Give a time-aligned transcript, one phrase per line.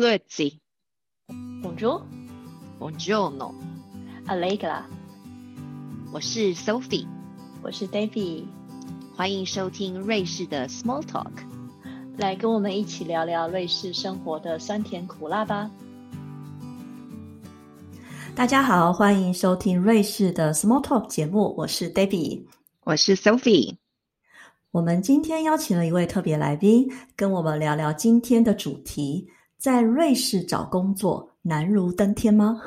[0.00, 0.58] Grazie.
[1.60, 2.06] Bonjour.
[2.78, 3.52] Buongiorno.
[4.28, 4.84] Allegra.
[6.10, 7.06] 我是 Sophie，
[7.62, 8.46] 我是 Davy，
[9.14, 11.30] 欢迎收听瑞士的 Small Talk。
[12.16, 15.70] 来跟我们一起聊聊瑞士生活的酸甜苦辣吧。
[18.34, 22.46] 大家好，欢迎收听瑞士的 Small Talk 节目，我是 Davy，
[22.84, 23.76] 我是 Sophie。
[24.70, 29.28] 我们今天邀请了一位特别来宾，跟我们聊聊今天的主题：
[29.60, 32.62] 在瑞士找工作难如登天吗？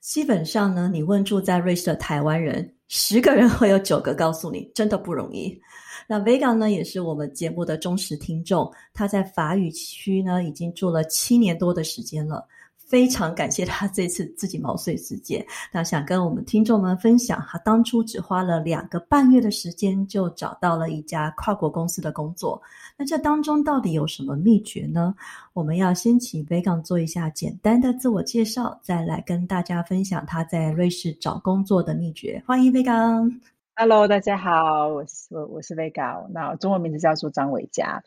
[0.00, 5.60] 基本上呢，你问住在瑞士的台湾人，十个人会有九个告诉你，真的不容易。
[6.06, 12.46] 那 Vega 呢，也是我们节目的忠实听众，他在法语区呢已经住了七年多的时间了。
[12.88, 22.60] 非常感谢他这次自己毛遂自荐，那想跟我们听众们分享，他当初只花了两个半月的时间就找到了一家跨国公司的工作。
[22.96, 25.14] 那这当中到底有什么秘诀呢？
[25.52, 32.42] 我们要先请 Vegan 做一下简单的自我介绍，再来跟大家分享他在瑞士找工作的秘诀。
[32.46, 33.30] 欢迎 Vega。
[33.76, 38.02] Hello，大家好，我是我我是 Vega，那中文名字叫做张伟佳。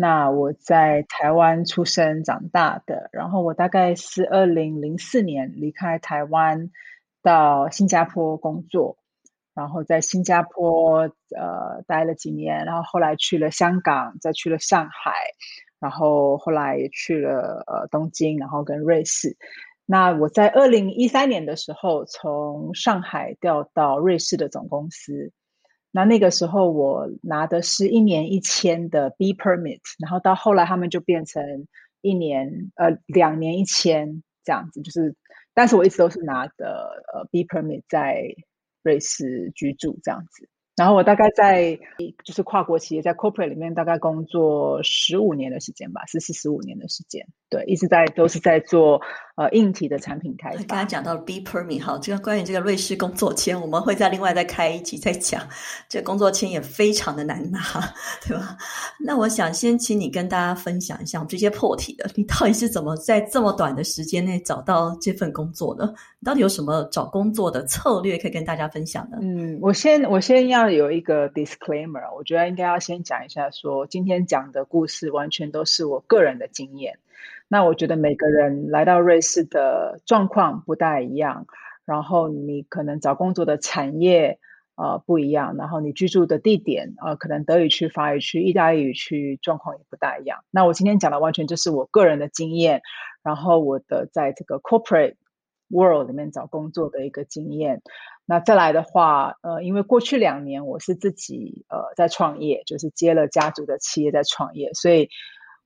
[0.00, 6.70] 那我在台湾出生长大的，然后我大概是二零零四年离开台湾
[7.20, 8.96] 到新加坡工作，
[9.56, 11.00] 然后在新加坡
[11.36, 15.10] 呃待了几年，然后后来去了香港，再去了上海，
[15.80, 19.36] 然后后来也去了呃东京，然后跟瑞士。
[19.84, 25.32] 那我在二零一三年的时候从上海调到瑞士的总公司。
[25.98, 31.66] 那那个时候我拿的是一年一千的 B permit，然后到后来他们就变成
[32.02, 35.16] 一年呃两年一千这样子，就是，
[35.54, 38.22] 但是我一直都是拿的呃 B permit 在
[38.84, 40.48] 瑞士居住这样子。
[40.76, 41.76] 然后我大概在
[42.22, 49.02] 就是跨国企业在 corporate 里面大概工作十五年的时间吧，是四十五年的时间，对，一直在都是在做
[49.38, 50.62] 呃硬体的产品开发。
[50.64, 55.42] 刚才讲到 B permit 哈，这个关于这个瑞士工作签，我们会再另外再开一集再讲。
[55.88, 57.60] 这工作签也非常的难拿，
[58.26, 58.56] 对吧？
[58.98, 65.86] 那我想先请你跟大家分享一下我们这些破题的，你到底是怎么在这么短的时间内找到这份工作的？
[66.18, 69.18] 你到底有什么找工作的策略可以跟大家分享的？
[69.20, 70.68] 嗯，我先我先要。
[70.68, 76.98] 有一个 disclaimer，我觉得应该要先讲一下，说今天讲的故事完全都是我个人的经验。
[77.48, 81.46] 那我觉得每个人来到瑞士的状况不大一样，
[81.84, 84.38] 然后你可能找工作的产业
[84.76, 90.44] 呃不一样，然后你居住的地点呃可能德语区、法语区、意大利语区状况也不大一样。
[90.50, 92.82] 那我今天讲的完全就是我个人的经验，
[93.22, 95.14] 然后我的在这个 corporate
[95.70, 97.80] world 里面找工作的一个经验。
[98.26, 105.08] 那再来的话，呃，因为过去两年我是自己呃在创业，就是接了家族的企业在创业，所以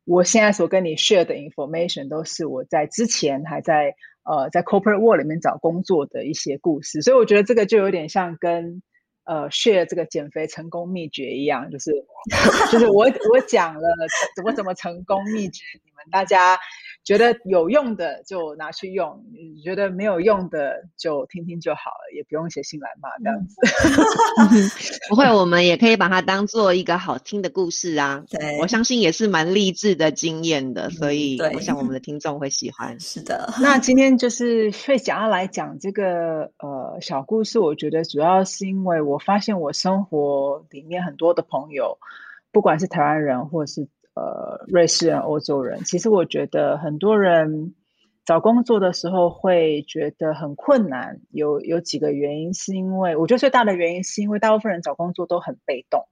[0.05, 8.83] 我现在所跟你 share 的 information 都是我在之前还在呃在 corporate world 里面找工作的一些故事，所以我觉得这个就有点像跟
[9.25, 11.93] 呃 share 这个减肥成功秘诀一样，就是
[12.73, 13.89] 就是我我讲了
[14.37, 16.59] 怎么怎么成功秘诀，你们大家。
[17.05, 19.25] 觉得有用的就拿去用，
[19.65, 23.57] 觉得没有用的就听听就好了，也不用写信来骂这样子。
[25.11, 28.23] 不会，我们也可以把它当做一个好听的故事啊。
[28.31, 32.99] 对，我相信也是蛮励志的经验的，所以我想我们的听众会喜欢。
[33.01, 41.99] 是的，那今天就是会想要来讲这个呃小故事，我觉得主要是因为我发现我生活里面很多的朋友，
[42.53, 43.89] 不管是台湾人或是。
[44.15, 47.75] 呃，瑞士人、欧洲人，其实我觉得很多人
[48.27, 51.23] 找工作的时候会觉得很困难。
[51.31, 56.09] 有有几个原因，是因为我觉得最大的原因是因为大部分人找工作都很被动，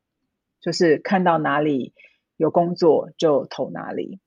[0.62, 1.92] 就是看到哪里
[2.38, 4.18] 有工作就投哪里。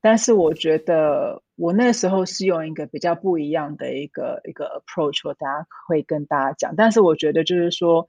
[0.00, 6.74] 但是我觉得我那时候是用一个比较不一样的一个一个 approach，我大家会跟大家讲。
[6.74, 8.08] 但是我觉得就是说，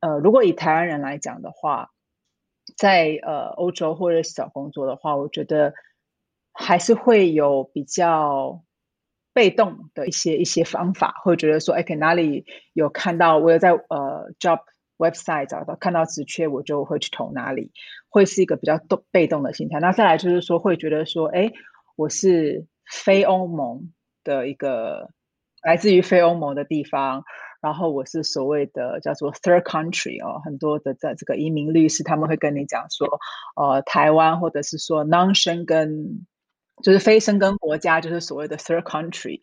[0.00, 1.90] 呃，如果以台湾人来讲的话。
[2.76, 5.72] 在呃欧洲或者是找工作的话，我觉得
[6.52, 8.62] 还是会有比较
[9.32, 14.60] 被动的一些一些方法，会觉得说，哎，哪里有看到我有在呃 job
[14.98, 17.70] website 找到看到职缺，我就会去投哪里，
[18.08, 19.78] 会是一个比较动被动的心态。
[19.78, 21.52] 那再来就是说，会觉得说，哎，
[21.96, 23.92] 我是非欧盟
[24.24, 25.10] 的一个
[25.62, 27.24] 来自于非欧盟的地方。
[27.60, 33.08] 然后我是所谓的叫做 third country 哦，很多的在这个移民律师他们会跟你讲说，
[33.56, 36.26] 呃，台湾或者是说 non 生跟
[36.82, 39.40] 就是非生根国家，就是所谓的 third country。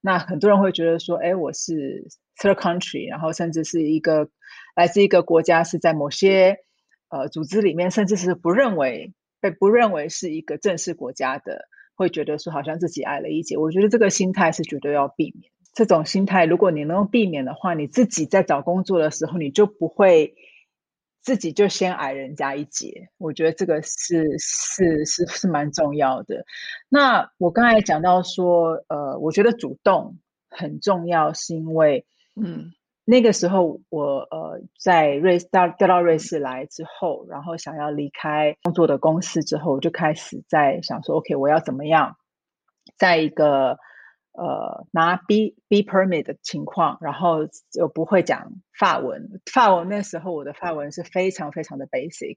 [0.00, 2.06] 那很多人会觉得说，哎，我是
[2.38, 4.28] third country，然后甚至是一个
[4.76, 6.58] 来自一个国家是在某些
[7.08, 11.64] 呃组织里面，甚至是不认为被不认为是一个正式国家的
[11.94, 13.56] 会觉得说好像自己矮了一截。
[13.56, 15.50] 我觉得这个心态是绝对要避免。
[15.74, 20.34] 这种心态，如果你能够避免的话，你自己在找工作的时候，你就不会
[21.20, 23.08] 自己就先矮人家一截。
[23.18, 26.46] 我觉得这个是是是是蛮重要的。
[26.88, 30.16] 那我刚才讲到说，呃，我觉得主动
[30.48, 32.06] 很重要，是因为，
[32.40, 32.72] 嗯。
[33.06, 42.16] 那个时候，我呃在瑞到调到瑞士来之后，然后想要离开工作的公司之后，我就开始在想说，OK，我要怎么样，
[42.96, 43.78] 在一个
[44.34, 52.36] 呃拿 B B permit 的情况，然后就不会讲法文，法文那时候我的法文是非常非常的 basic，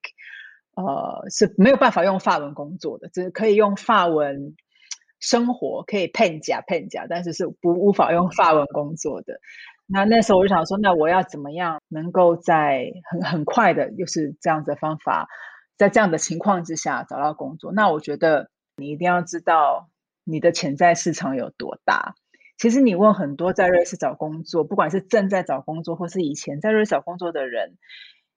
[0.76, 4.56] 呃是没有办法用法文工作的，只可以用法文
[5.20, 9.40] 生活，可以骗假骗假，但是是不无法用法文工作的。
[9.88, 15.28] 那那时候我就想说，那我要怎么样能够在很很快的，又是这样的方法，
[15.78, 17.72] 在这样的情况之下找到工作？
[17.72, 19.90] 那我觉得你一定要知道
[20.28, 22.16] 你的潜在市场有多大。
[22.58, 27.78] 其实你问很多在瑞士找工作，不管是正在找工作或是以前在瑞士找工作的人，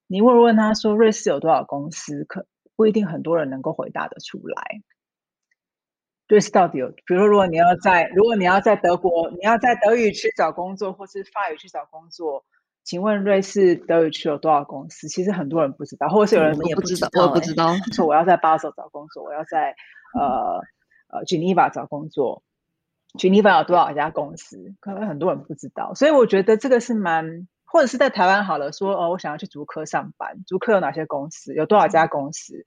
[0.07, 2.47] 你问问他说瑞士有多少公司，可
[2.77, 4.83] 不一定很多人能够回答得出来。
[6.29, 6.91] 瑞士到底有？
[6.91, 12.45] 比如说，如果你要在，如果你要在德国，你要在德语区找工作，或是法语区找工作，
[12.85, 15.09] 请问瑞士德语区有多少公司？
[15.09, 17.09] 其实很多人不知道，或者是有人也不知道。
[17.23, 17.75] 我不知道。
[17.93, 19.75] 说我要在巴塞找工作，我要在
[20.15, 20.61] 呃
[21.11, 22.43] 呃 Geneva 找工作
[23.15, 24.75] ，Geneva 有多少家公司？
[24.81, 25.95] 可能很多人不知道。
[25.95, 31.55] 所以我觉得这个是蛮，或者是在台湾好了，说哦，我想要去足科上班，足科有哪些公司？
[31.55, 32.65] 有多少家公司？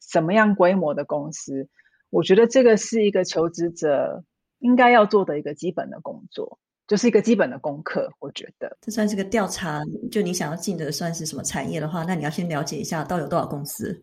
[0.00, 1.68] 什么样规模的公司？
[2.10, 4.22] 我觉得这个是一个求职者
[4.58, 8.12] 应该要做的一个基本的工作，就是一个基本的功课。
[8.20, 9.80] 我觉得这算是个调查。
[10.12, 14.00] 就你想要进的算是什么产业的话，那你要先了解一下到底有多少公司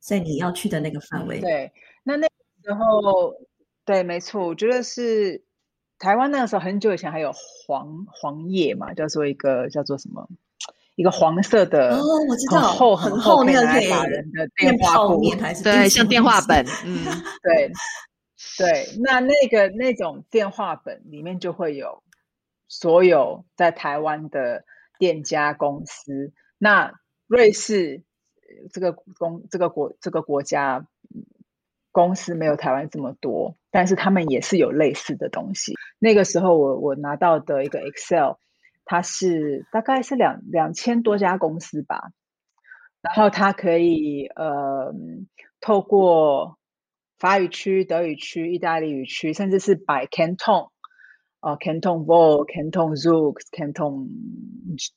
[0.00, 1.40] 在你要去的那个范围。
[1.40, 1.70] 对，
[2.02, 2.26] 那那
[2.64, 3.34] 时候
[3.84, 5.44] 对，没错，我觉得是
[5.98, 10.28] 台湾那个时候很久以前还有黄黄页嘛，叫做一个叫做什么。
[10.96, 15.20] 一个黄色的哦，我知道，很厚很厚那个可以打人的电话簿，
[15.64, 17.04] 对，像电话本， 嗯，
[17.42, 17.72] 对
[18.56, 18.86] 对。
[19.02, 22.04] 那那个那种电话本里面就会有
[22.68, 24.64] 所有在台湾的
[24.96, 26.32] 店家公司。
[26.58, 26.94] 那
[27.26, 28.04] 瑞士
[28.72, 30.86] 这个公这个国这个国家
[31.94, 35.72] 公司没有台湾这么多，但是他们也是有类似的东西。
[35.98, 38.34] 那个时候我我拿到的一个 Excel。
[38.86, 42.10] 它是大概是两两千多家公司吧，
[43.00, 44.92] 然后它可以呃
[45.58, 46.58] 透过
[47.18, 50.68] 法语区、德语区、意大利语区，甚至是 by canton，
[51.44, 54.08] 呃 canton Vaud、canton Zug、canton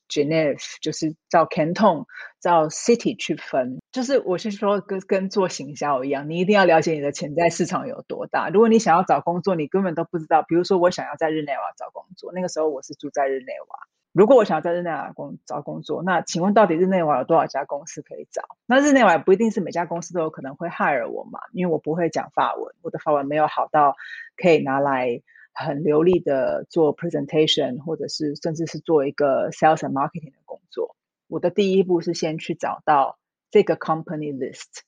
[0.08, 2.06] Genève，就是照 canton
[2.40, 3.78] 照 city 去分。
[3.92, 8.48] 就是我是说跟跟做行销一样，你一定要了解你的潜在市场有多大。
[8.48, 10.42] 如果你想要找工作，你根本都不知道。
[10.42, 13.86] 比如说我想要在日内瓦找工作，那个时候我是住在日内瓦。
[14.14, 18.42] 如果我想要在日内瓦工找工作，那请问到底日内瓦有多少家公司可以找？
[18.64, 23.96] 那日内瓦不一定是每家公司都有可能会 hire 我嘛，因为我不会讲法文，我的法文没有好到
[24.36, 25.20] 可以拿来
[25.64, 30.94] 很流利的做 presentation，或者是甚至是做一个 sales and marketing 的工作。
[31.26, 33.18] 我的第一步是先去找到
[33.50, 34.82] 这个 company list。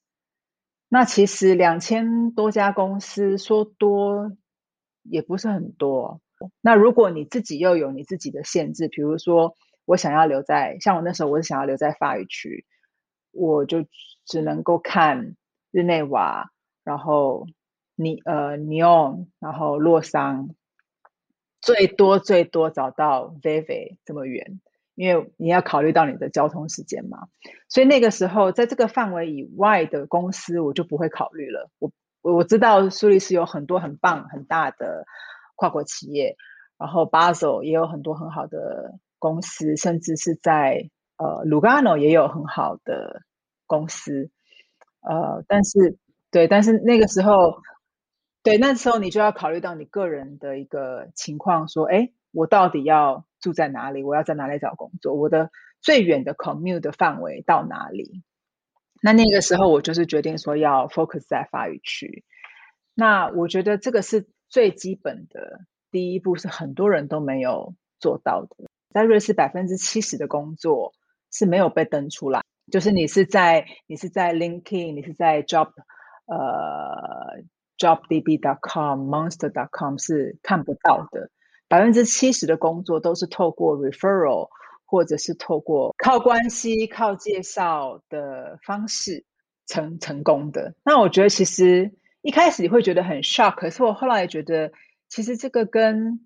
[0.89, 4.37] 那其实两千多家公司说多
[5.03, 6.21] 也不是很多。
[6.61, 9.55] 那如果你自己又有你自己的限制，比如说
[9.85, 12.65] 我想要留在，像我那时候我是想要留在法语区，
[13.33, 13.85] 我就
[14.25, 15.37] 只能够看
[15.71, 16.51] 日内瓦，
[16.83, 17.47] 然后
[17.95, 20.55] 尼呃尼昂，然后洛桑，
[21.61, 24.61] 最多最多找到 Veve 这么远，
[24.95, 27.29] 因为你要考虑到你的交通时间嘛，
[27.69, 31.71] 所以那个时候在这个范围以外的公司我就不会考虑了。
[31.79, 31.91] 我
[32.23, 35.05] 我知道苏黎世有很多很棒很大的。
[35.57, 36.37] 跨国企业，
[36.79, 40.89] 然后巴塞也有很多很好的公司，甚至是在
[41.19, 43.21] 呃卢加诺也有很好的
[43.67, 44.31] 公司，
[45.03, 45.99] 呃，但是
[46.31, 47.59] 对，但是那个时候，
[48.43, 54.03] 对，那时候你就要考虑到你个人的一个情况，说，哎，我到底要住在哪里？
[54.03, 55.15] 我要在哪里找工作？
[55.15, 58.23] 我的最远的 commute 的范围到哪里？
[59.03, 62.25] 那那个时候我就是决定说要 focus 在法语区。
[62.95, 64.29] 那我觉得这个是。
[64.53, 65.61] 最基本的
[65.93, 68.69] 第一步是很多人都没有做到的。
[68.93, 70.93] 在瑞士，百分之七十的工作
[71.31, 72.43] 是没有被登出来，
[72.73, 75.69] 就是你是在你是在 LinkedIn，你是在 Job
[76.27, 77.45] 呃
[77.81, 81.31] JobDB.com、Monster.com 是看不到的。
[81.67, 84.51] 百分之七十的工作都是透过 referral
[84.85, 89.25] 或者是透过靠关系、靠介绍的方式
[89.67, 90.75] 成成功的。
[90.85, 91.91] 那我觉得其实。
[92.23, 94.71] 一开始你会觉得很 shock，可是我后来觉得，
[95.09, 96.21] 其实这个跟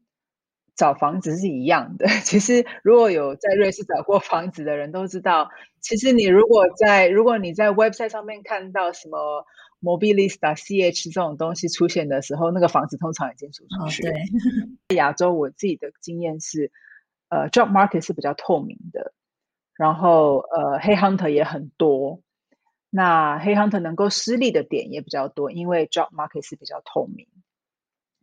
[0.77, 2.07] 找房子是一样的。
[2.25, 5.49] 其实如果有在瑞士找过房子的人都知道，
[5.81, 9.45] 其实你如果在如果你在 website 上面看到什么
[9.83, 14.03] Mobilista、CH 这种东西出现的时候，那个房子通常已经租出去。
[14.03, 16.73] 对，亚洲我自己的经验是，
[17.29, 19.13] 呃，job market 是比较透明的，
[19.77, 22.21] 然后呃，黑 hunter 也很多。
[22.89, 27.27] 那黑 hunter 能够失利的点也比较多，因为 job market 是比较透明。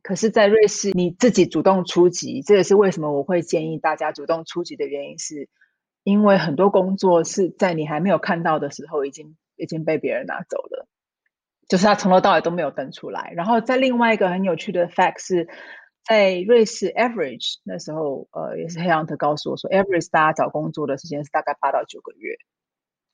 [0.03, 5.47] 可是，在瑞士，你自己主动出击，这也是为什么我会建议大家主动出击的原因，是
[6.03, 10.87] 因为很多工作是在你还没有看到的时候，已经已经被别人拿走了，
[11.67, 13.31] 就是他从头到尾都没有登出来。
[13.35, 15.47] 然后，在另外一个很有趣的 fact 是，
[16.03, 22.37] 在瑞士 average 那时候，呃，也是黑 hunter 告诉我说，average 大家找工作的时间是大概八到九个月。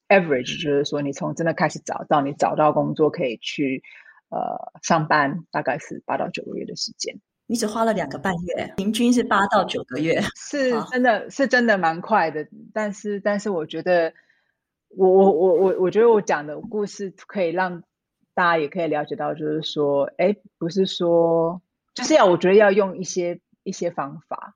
[0.08, 3.84] Average 就是说，你从真的开始找到你找到工作可以去
[4.30, 7.20] 呃上班，大概是八到九个月的时间。
[7.46, 12.48] 你只花了两个半月，平均是八到九个月，是真的是真的蛮快的。
[12.74, 14.14] 但是但是，我觉得
[14.90, 17.84] 我我我我我觉得我讲的故事可以让
[18.34, 21.62] 大家也可以了解到，就是说，哎，不是说
[21.94, 24.56] 就是要我觉得要用一些一些方法，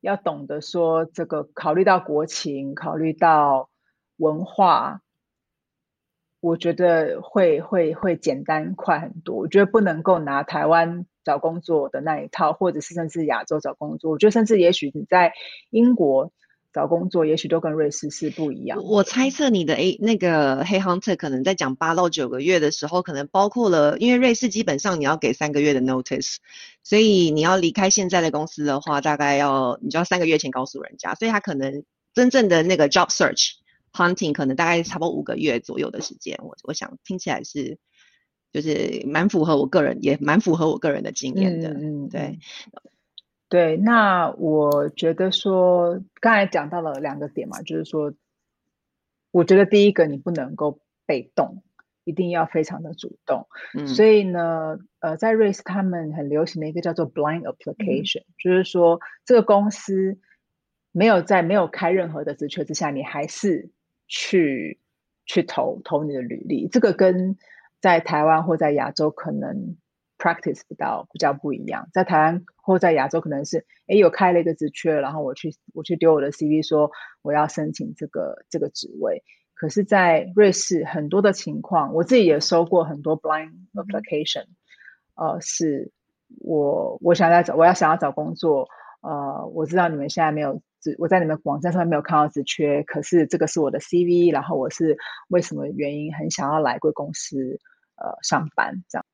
[0.00, 3.68] 要懂得说这个考虑到国情，考虑到。
[4.20, 5.00] 文化，
[6.40, 9.36] 我觉得会会会简单快很多。
[9.36, 14.10] 我觉得不能够拿台湾找工作的那一套，或者是甚至亚洲找工作。
[14.10, 15.32] 我觉得甚至也许你在
[15.68, 16.32] 英国
[16.72, 18.82] 找工作，也许都跟瑞士是不一样。
[18.82, 26.36] 我猜测你的 A 那个黑 hunter 可能在讲八到九个月的时候，可能包括了，因为瑞士基本上你要给三个月的 notice，
[26.82, 33.56] 所以你要离开现在的公司的话，大概要你就要三个月前告诉人家，所以他可能真正的那个 job search。
[33.92, 37.76] Hunting 可能大概差不多五个月左右的时间，我我想听起来是
[38.52, 41.70] 就是蛮符合我个人，也蛮符合我个人的经验的。
[41.70, 42.38] 嗯，对，
[43.48, 43.76] 对。
[43.76, 48.14] 那我觉得说刚才讲到了两个点嘛，就是说，
[49.32, 51.64] 我觉得第一个你不能够被动，
[52.04, 53.48] 一定要非常的主动。
[53.76, 60.20] 嗯，所以呢，呃，在瑞士他们很流行的一个叫做 blind application，就是说这个公司
[60.92, 63.72] 没有在没有开任何的职缺之下，你还是。
[64.10, 64.80] 去
[65.24, 67.38] 去投投你的履历，这个跟
[67.80, 69.76] 在台湾或在亚洲可能
[70.18, 71.88] practice 不到比较不一样。
[71.92, 76.90] 在台湾或在亚洲可能是，哎，有开了一个职缺，然后我去我去丢我的 CV 说
[77.22, 79.22] 我要申请这个这个职位。
[79.54, 84.46] 可是，在瑞士很多的情况，我自己也收过很多 blind application，
[85.14, 85.92] 呃，是
[86.40, 88.68] 我我想要找我要想要找工作，
[89.02, 90.60] 呃，我知道你们现在没有。
[90.98, 94.96] 我在你们网站上面没有看到职缺，可是这个是我的 CV，然后我是
[95.28, 97.58] 为什么原因很想要来贵公司
[97.96, 99.04] 呃上班这样。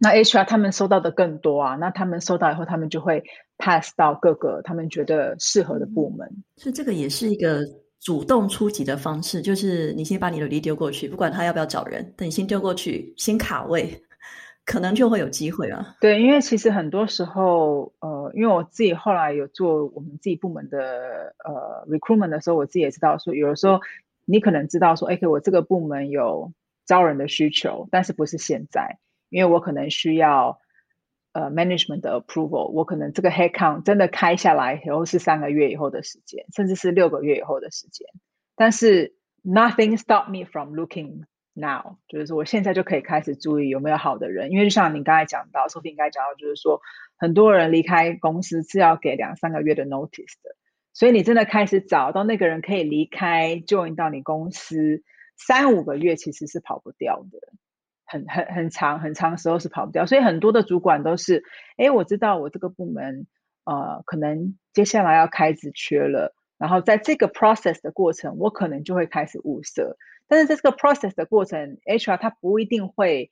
[0.00, 3.22] 那 HR 他们收到的更多啊，那他们收到以后，他们就会
[3.58, 6.28] pass 到各个他们觉得适合的部门。
[6.56, 7.60] 所以这个也是一个
[8.00, 13.88] 主动出击的方式，就是你先把你的履历丢过去，不管他要不要找人，等你先丢过去，先卡位。
[14.64, 15.96] 可能就会有机会啊。
[16.00, 23.80] 对，因为其实很多时候，呃，因为我自己后来有做我们自己部门的呃 recruitment 的时候，我自己也知道说，有的时候
[24.24, 26.52] 你可能知道说，哎，我这个部门有
[26.86, 30.58] 招人的需求，但是不是现在，因为我可能需要
[31.32, 38.06] 呃 management 的 approval，我可能这个 head count 真的开下来以后是三个月以后的时间，甚至是六个月以后的时间，
[38.56, 41.24] 但是 nothing stop me from looking。
[41.56, 46.80] Now，就是说，我现在就可以开始注意有没有好的人，因为就像你刚才讲到说不定该讲到，就是说，
[47.16, 50.56] 很多人离开公司是要给两三个月的 notice 的，
[50.92, 55.04] 所以你真的开始找到那个人可以离开，join 到你公司
[55.36, 57.38] 三五个月，其实是跑不掉的，
[58.04, 61.44] 很很很长很长时候是跑不掉，所以很多的主管都是，
[61.76, 63.28] 哎，我知道我这个部门，
[63.64, 69.96] 呃，可能接下来要开始缺了，然后在这个 process 的过程，我可能就会开始物色。
[70.26, 73.30] 但是在这个 process 的过程，HR 他不一定会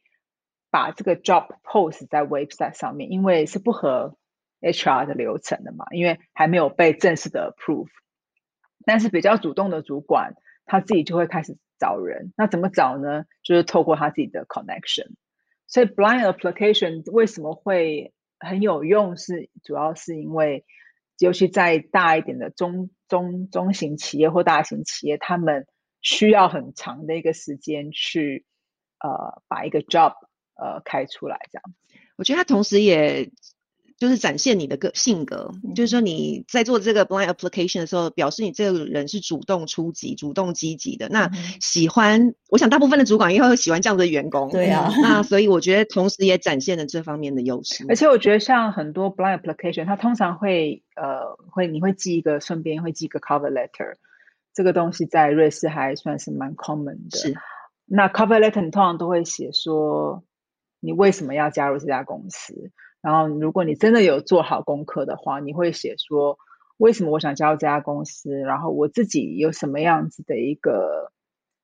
[0.70, 4.16] 把这个 job post 在 website 上面，因为是不合
[4.61, 7.88] HR 的流程的嘛，因为还没有被正式的 approve。
[8.84, 10.34] 但是比较主动的主管，
[10.64, 12.32] 他自己就会开始找人。
[12.37, 13.25] 那怎么找呢？
[13.42, 15.12] 就是透过他自己的 connection。
[15.66, 19.16] 所以 blind application 为什么会很有用？
[19.16, 20.64] 是主要是因为，
[21.18, 25.66] 尤其在大一点的中中中型企业或大型企业，他们
[26.02, 28.44] 需要很长的一个时间去，
[29.00, 30.12] 呃，把一个 job
[30.56, 31.62] 呃开出来，这样。
[32.16, 33.30] 我觉得他同时也
[33.99, 41.09] 就是展现你的个性格，就是说你在做这个 blind application 的时候，表示你这个人是主动出击、主动积极的。
[41.09, 41.30] 那
[41.61, 44.50] 喜欢，我想大部分的主管也会喜欢这样的员工。
[44.50, 47.87] 对啊， 那所以我觉得同时也展现了这方面的优势。
[47.88, 53.94] 而且我觉得像很多 blind application，它通常会呃会你会寄一个，顺便会寄一个 cover letter，
[54.54, 57.18] 这个东西在瑞士还算是蛮 common 的。
[57.18, 57.35] 是，
[57.87, 60.25] 那 cover letter 通常都会写说
[60.80, 62.71] 你为什么要加入这家公司。
[63.00, 66.38] 然后，如果你真的有做好功课的话，你会写说
[66.76, 71.11] 为什么我想加入这家公司，然后我自己有什么样子的一个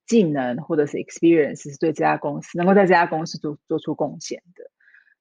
[0.04, 4.64] 技能或者是 experience 是对这家公司能够在这家公司做做出贡献的。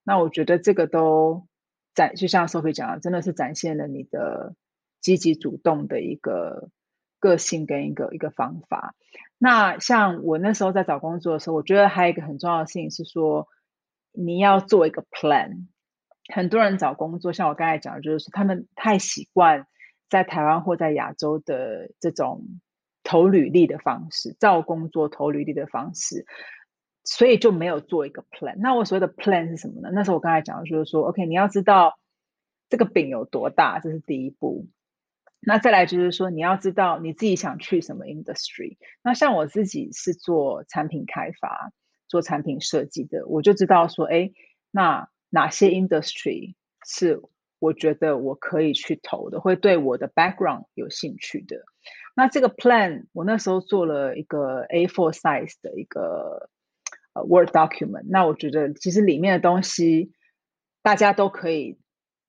[0.04, 1.46] 那我觉得这个都
[1.94, 4.56] 展，就像 Sophie 讲的，真的是展现了你的
[5.02, 6.72] 积极主动的一个
[7.20, 8.96] 个性跟一个一个方法。
[9.38, 13.48] 那像我那时候在找工作的时候，我觉得还有一个很重要的事情是说，
[14.12, 15.68] 你要做一个 plan。
[16.34, 19.66] 很多人找工作，像我刚才讲的，就是说他们太习惯
[20.10, 22.44] 在台湾或在亚洲的这种
[23.04, 26.26] 投履历的方式，找工作投履历的方式，
[27.06, 28.58] 所以就没有做一个 plan。
[28.58, 29.90] 那我所谓的 plan 是什么呢？
[29.94, 31.98] 那时候我刚才讲的就是说，OK，你要知道
[32.68, 34.68] 这个饼有多大，这是第一步。
[35.48, 38.76] 那再来就是说，你要知道你自己想去什么 industry。
[39.02, 41.72] 那像我自己是做产品开发、
[42.10, 44.32] 做产品设计的，我就知道说，哎，
[44.72, 45.10] 那。
[45.30, 47.22] 哪些 industry 是
[47.60, 51.66] 我觉得我可以去投的，会对我的 background 有兴趣的？
[52.16, 56.50] 那这个 plan 我那时候做了一个 A4 size 的一个
[57.12, 58.06] 呃 Word document。
[58.08, 60.14] 那我觉得其实里面的东西
[60.82, 61.78] 大家都可以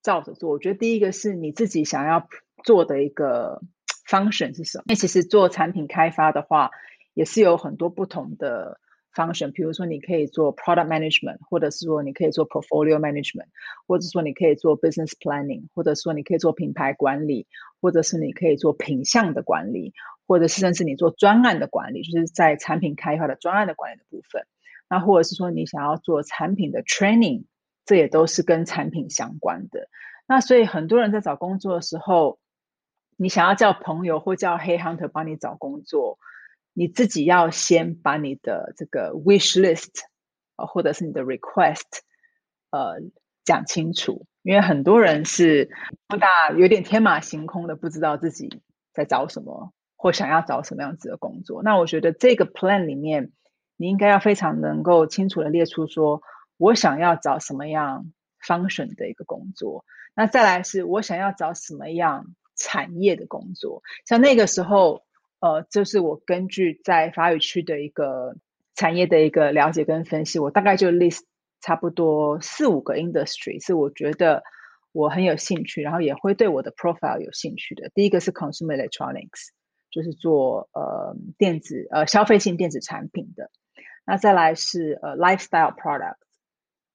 [0.03, 0.51] 照着做。
[0.51, 2.29] 我觉得第一个是你自己想要
[2.65, 3.61] 做的一个
[4.09, 4.85] function 是什么？
[4.87, 6.71] 那其实做产品开发的话，
[7.15, 8.81] 也是有很多不同的。
[9.15, 13.49] function，比如说你可以做 product management，或者是说你可以做 portfolio management，
[13.89, 17.49] 或者说你可以做 business planning，或者说你可以做品牌管理，
[17.81, 19.93] 或者是你可以做品项的管理，
[20.29, 24.47] 或者是甚至你做专案的管理，就是在产品开发的专案的管理的部分。
[24.89, 27.45] 那或者是说你想要做产品的 training，
[27.87, 29.89] 这也都是跟产品相关的。
[30.29, 32.39] 那所以很多人在找工作的时候，
[33.19, 36.19] 你想要叫朋友或叫黑 hunter 帮你找工作。
[36.73, 39.91] 你自己要先把你的这个 wish list，
[40.55, 41.83] 呃，或者是你的 request，
[42.71, 43.01] 呃，
[43.45, 45.69] 讲清楚，因为很多人是
[46.07, 51.65] 不大有点天马行空的，不知道自己在找什么或想要找什么样子的工作。
[51.65, 53.33] 那我觉得这个 plan 里面，
[53.77, 56.23] 你应该要非常能够清楚的列出，说
[56.59, 59.85] 我想要找什么样 function 的一个工作。
[60.15, 62.27] 那再来是我想要找什么样
[62.59, 65.03] 产业的工作，像那个时候。
[65.41, 68.35] 呃，就是我根据在法语区的一个
[68.75, 71.21] 产业的一个了解跟分析，我大概就 list
[71.61, 74.43] 差不多四五个 industry 是我觉得
[74.91, 77.89] 我很有兴趣，然后也会对我的 profile 有兴趣的。
[77.95, 79.51] 第一个是 consumer electronics，
[79.93, 83.49] 就是做呃电子呃消费性电子产品的。
[84.05, 86.17] 那再来是呃 lifestyle product，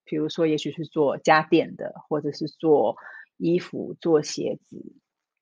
[0.03, 2.97] 比如说也许是做家电的，或者是做
[3.37, 4.91] 衣服、做鞋子、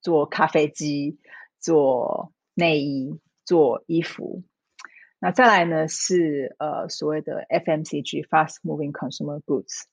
[0.02, 1.18] 做咖啡机、
[1.60, 2.34] 做。
[2.54, 4.44] 内衣做衣服，
[5.20, 9.84] 那再来呢是呃所谓的 FMCG（Fast Moving Consumer Goods），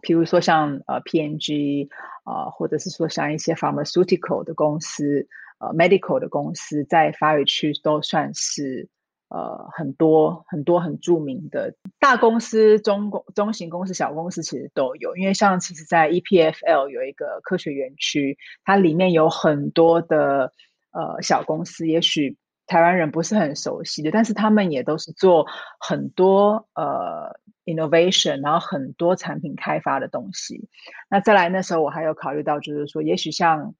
[0.00, 1.90] 比如说像呃 PNG
[2.24, 8.88] 啊，或者是说像一些 pharmaceutical 的公司、呃 medical 的公司，在法语区都算是
[9.34, 20.52] 呃很多很多很著名的大公司、中公中型公司、小公司其实都有，因为像其实在 EPFL 有一个科学园区，它里面有很多的。
[20.96, 22.36] 呃，小公司也许
[22.68, 25.44] 台湾人不是很熟悉的，但是他们也都是做
[25.80, 30.68] 很多呃 innovation，然后很多产品开发的东西。
[31.10, 33.74] 那再来那时候我还有考虑到，就是说也许像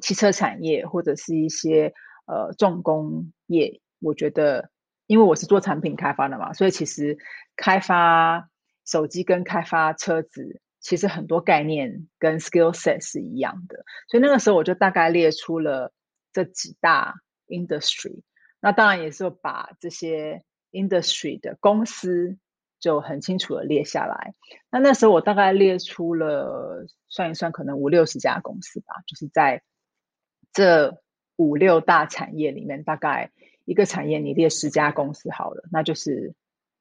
[0.00, 1.92] 汽车产业或者是一些
[2.28, 4.70] 呃重工业，我觉得
[5.06, 7.18] 因为我是做产品开发的嘛，所以其实
[7.56, 8.48] 开发
[8.84, 15.92] 手机跟开发车子其实很多概念跟 skill set 是一样的，所以那个时候我就大概列出了。
[16.30, 17.14] 这几大
[17.48, 18.20] industry，
[18.60, 22.36] 那当然也是把这些 industry 的公司
[22.78, 24.34] 就很清楚的列下来。
[24.70, 29.62] 那那时候我大概列出了算一算，可能五六十家公司吧，就是在
[30.52, 31.00] 这
[31.36, 33.32] 五六大产业里面，大概
[33.68, 36.34] 一个产业你列十家公司好了，那就是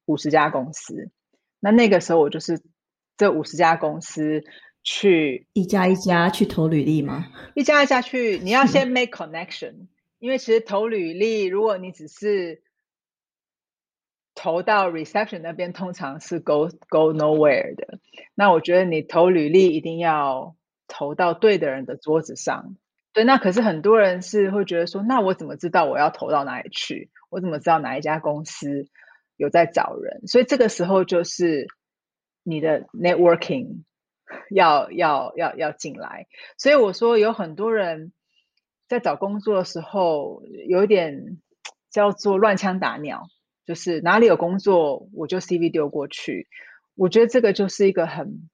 [0.06, 1.12] 五十家公司。
[1.60, 2.62] 那那个时候我就是
[3.18, 4.44] 这五十家公司。
[4.90, 7.28] 去一家一家去投履历吗？
[7.56, 12.62] 一家一家去， 你要先 make connection，因为其实投履历，如果你只是
[14.34, 18.00] 投到 reception 那边，通常是 go go nowhere 的。
[18.34, 20.56] 那我觉得你投履历一定要
[20.88, 22.78] 投到对的人的桌子上。
[23.18, 27.10] 对，那可是很多人是会觉得说，那我怎么知道我要投到哪里去？
[27.32, 28.86] 我怎么知道哪一家公司
[29.38, 30.28] 有在找人？
[30.28, 31.66] 所以这个时候就是
[32.44, 33.86] 你的 networking
[34.52, 36.28] 要要要要进来。
[36.60, 38.14] 所以我说有很多人
[38.88, 41.40] 在找工作的时候有一点
[41.90, 43.24] 叫做乱枪打鸟，
[43.66, 46.48] 就是哪里有工作我就 CV 丢过去。
[46.94, 48.48] 我觉得这个就是一个很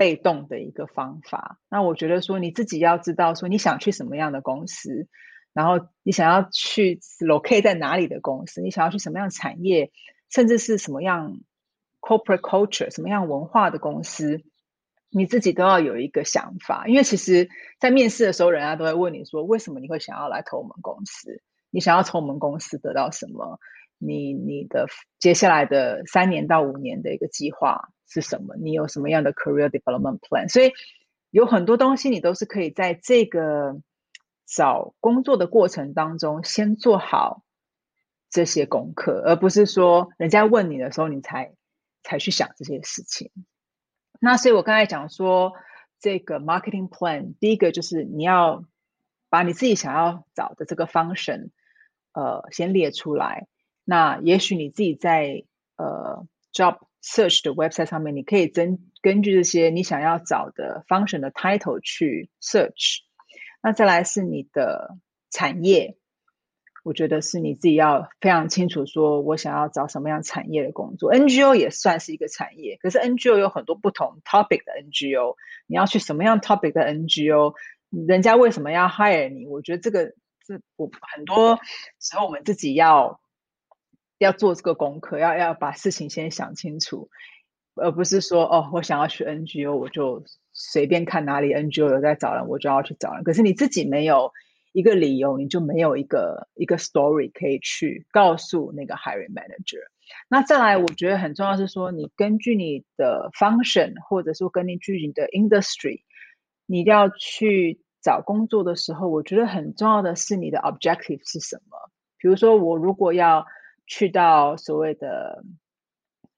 [0.00, 1.58] 被动的一个方法。
[1.68, 5.08] 那我觉得说你自己要知道说你想去什么样的公司。
[5.52, 8.62] 然后你想要去 locate 在哪里的公司？
[8.62, 9.90] 你想要去什么样产业，
[10.30, 11.40] 甚至是什么样
[12.00, 14.42] corporate culture 什么样文化的公司，
[15.10, 16.86] 你自己都要有一个想法。
[16.86, 21.42] 因为其实，在面试的时候，人家都会问你说，为什么你会想要来投我们公司？
[21.70, 23.58] 你想要从我们公司得到什么？
[24.00, 24.86] 你你的
[25.20, 28.56] 接下来的三年到五年的一个计划是什么？
[28.56, 30.48] 你有什么样的 career development plan？
[30.48, 30.72] 所以
[31.30, 33.80] 有很多东西你都是可以在这个。
[34.52, 37.44] 找工作的过程当中，先做好
[38.30, 41.52] 这些功课，而不是说人家问你的时候，你才
[42.02, 43.30] 才去想这些事情。
[44.18, 45.52] 那所以我刚才讲说，
[46.00, 48.64] 这个 marketing plan，第一个就是你要
[49.28, 51.50] 把你自己想要找的这个 function，
[52.10, 53.46] 呃，先列出来。
[53.90, 55.42] 那也许你自己在
[55.74, 62.98] 呃 job search 的 website 上面，你可以根根据这些你想要找的 function 的 title 去 search。
[63.60, 64.96] 那再来是你的
[65.28, 65.96] 产业，
[66.84, 71.12] 我觉得是你自己要非常清楚，说我想要找什么样产业的工作。
[71.12, 75.34] NGO 也算是一个产业，可是 NGO 有很多不同 topic 的 NGO，
[75.66, 77.54] 你要去什么样 topic 的 NGO，
[77.90, 79.48] 人家为什么要 hire 你？
[79.48, 80.14] 我觉得这个
[80.46, 81.58] 是我很多
[81.98, 83.20] 时候我们自己要
[84.20, 87.08] 要做这个功课，要要把事情先想清楚。
[87.74, 93.24] 而不是说哦，我想要去 NGO，我就随便看哪里 NGO 有在找人，我就要去找人。
[93.24, 94.32] 可是你自己没有
[94.72, 99.80] 一个理由，你就没有一个一个 story 可以去告诉那个 hiring manager。
[100.28, 106.02] 那再来，我觉得很重要是说，你根据你的 function，或者说根据你的 industry，
[106.66, 111.78] 你要去找工作的时候，我觉得很重要的是你的 objective 是什么。
[112.18, 113.46] 比如说，我如果要
[113.90, 115.42] 去到所谓的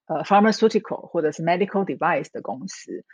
[0.06, 3.04] 呃，pharmaceutical 或者是 medical device 的公司，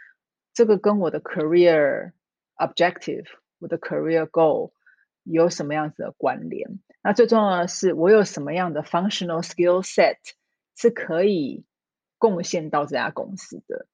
[0.55, 2.13] 这个跟我的 career
[2.55, 3.25] objective、
[3.59, 4.71] 我的 career goal
[5.25, 6.79] 有什么样子的关联？
[7.03, 10.19] 那最重要的是，我有什么样的 functional skill set
[10.77, 11.65] 是可以
[12.17, 13.89] 贡献到这家公司的？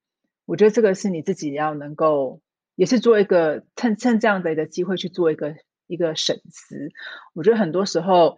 [0.45, 2.43] 我觉得这个是你自己要能够，
[2.75, 6.91] 也是做一个趁趁这样的一个机会去做一个一个审思。
[7.33, 8.37] 我觉得很多时候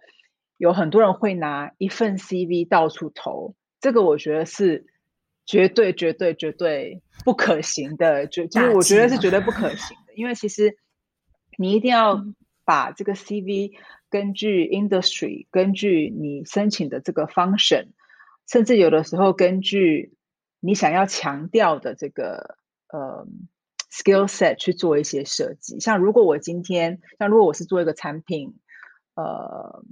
[0.57, 3.55] 有很多人会拿一份 CV 到处投。
[3.79, 4.85] 这个我觉得是
[5.45, 10.77] 绝对、绝对、绝对不可行的，就就是我觉得是绝对不可行的，因为其实
[11.57, 12.25] 你一定要
[12.65, 13.71] 把这个 CV
[14.09, 17.89] 根据 industry、根据你申请的这个 function，
[18.47, 20.13] 甚至有的时候根据
[20.59, 22.57] 你想要强调的这个
[22.89, 23.27] 呃
[23.91, 25.79] skill set 去做一些设计。
[25.79, 28.55] 像如果我今天，像如果我是做一个产品
[29.15, 29.83] 呃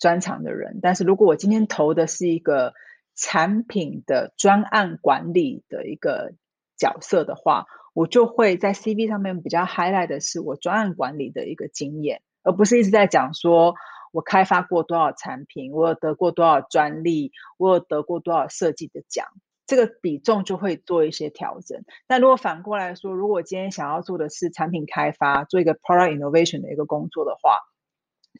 [0.00, 2.72] 专长的人，但是如果我今天投的是一个
[3.14, 6.32] 产品的专案管理的一个
[6.76, 13.74] 角色的话，我就会在 CV 上面比较 highlight 的是我专案管理的一个经验，而不是一直在讲说
[14.12, 19.26] 我开发过多少产品，我有得过多少专利，我有得过多少设计的奖，
[19.66, 21.84] 这个比重就会做一些调整。
[22.06, 27.58] 但如果反过来说，如果今天想要做的是产品开发，做一个 product innovation 的一个工作的话，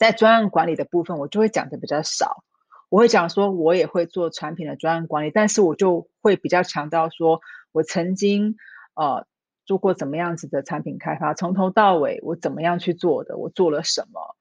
[0.01, 2.43] 在专案管理的部分，我就会讲的比较少。
[2.89, 8.57] 我会讲说，我也会做产品的专案管理，但是我就会比较强调说，我曾经
[8.95, 9.27] 呃
[9.67, 14.35] 做过怎么样子的产品开发，从头到尾我怎么样去做的，我做了什么，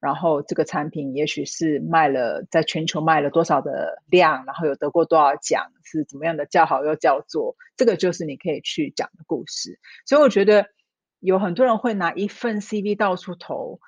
[0.00, 9.80] 然后这个产品也许是卖了在全球卖了多少的量，然后有得过多少奖，是怎么样的叫好又叫座，这个就是你可以去讲的故事。
[10.04, 10.66] 所以我觉得
[11.20, 13.80] 有很多人会拿一份 CV 到处投，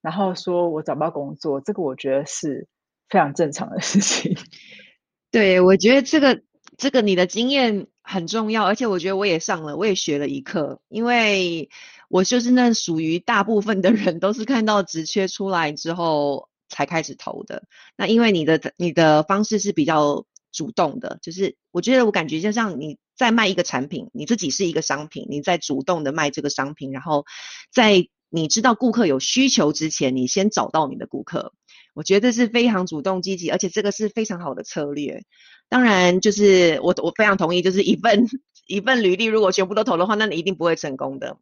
[0.00, 2.66] 然后说我找不到工作，这个我觉得是。
[3.10, 4.36] 非常正常的事情，
[5.32, 6.42] 对我觉得这个
[6.76, 11.70] 这个你的经验很重要，而且我觉得我也上了，我也学了一课，因为
[12.10, 17.62] 我就是那属于大部分的人都是看到职缺出来之后才开始投的。
[17.96, 27.24] 那因为你的你的方式是比较主动的，就是我觉得我感觉就像你在卖一个产品，你自己是一个商品，你在主动的卖这个商品，然后
[27.72, 31.52] 在你知道顾客有需求之前，你先找到你的顾客。
[31.94, 35.24] 我觉得是非常主动积极，而且这个是非常好的策略。
[35.68, 38.26] 当然，就是我我非常同意，就是一份
[38.66, 41.36] 一份履历如果全部都投的话，那你一定不会成功的。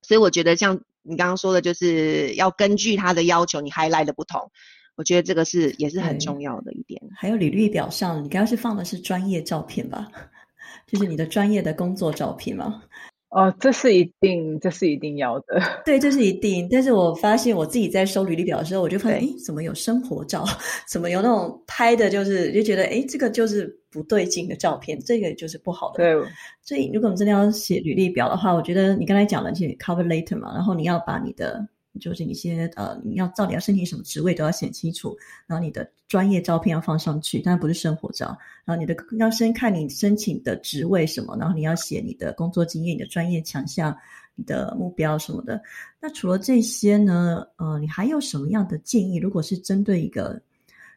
[0.00, 4.50] 所以我觉得像你刚刚说的，就是要根据他的要求，你 highlight 的不同，
[4.96, 7.02] 我觉得这个是也是很重要的一点。
[7.14, 10.08] 还有履历表上，你刚刚是放的是专业照片吧？
[10.86, 12.82] 就是你的专业的工作照片吗？
[13.30, 15.60] 哦，这是一定，这是一定要的。
[15.84, 16.66] 对，这是一定。
[16.70, 20.44] 但是我发现我自己在收履历表的时候，我就发现，哎，怎么有生活照？
[20.90, 25.96] 怎么有那种拍的，就是就觉得，哎，这个就是不对劲的照片，这个就是不好的。
[25.98, 26.30] 对。
[26.62, 31.68] 所以，如果我们真的要写履历表的话，我觉得你刚才讲了，就 cover letter 嘛，然后你要把你的。
[31.98, 38.36] 就是一些呃，你要到底要申请什么职位都要写清楚，然后你的专业照片要放上去，当然不是生活照。
[38.64, 43.96] 然后你的要先看你申请的职位什么，然后你要写你的工作经验、你的专业强项、
[44.34, 45.60] 你的目标什么的。
[46.00, 49.16] 那除了这些呢，呃，你还有什么样的建议？
[49.16, 50.40] 如果是针对一个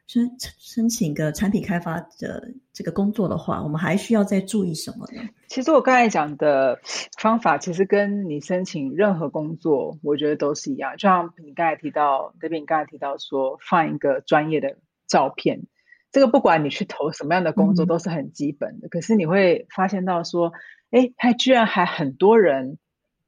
[0.06, 5.22] 申申请个产品开发的这个工作的话，我们还需要再注意什么呢？
[5.48, 6.78] 其实我刚才讲的
[7.18, 10.92] 方法，其实跟你申请任何工作，我觉得都是一样。
[10.96, 15.62] 就像你刚才提到，这边你刚才提到说放一个专业的照片，
[16.10, 18.88] 这个不管你去投什么样的工作，都是很基本的。
[18.88, 20.52] 可是你会发现到说，
[20.90, 22.78] 哎，他居然还很多人。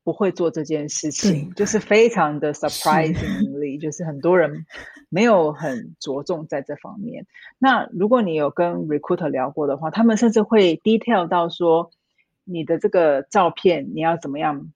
[0.06, 2.52] 不会做这件事情，就是非常的
[3.78, 4.66] 就是很多人
[5.08, 7.26] 没有很着重在这方面。
[7.58, 11.90] 那如果你有跟 recruiter 聊过的话，他们甚至会 detail 到说，
[12.44, 14.72] 你的这个照片你要怎么样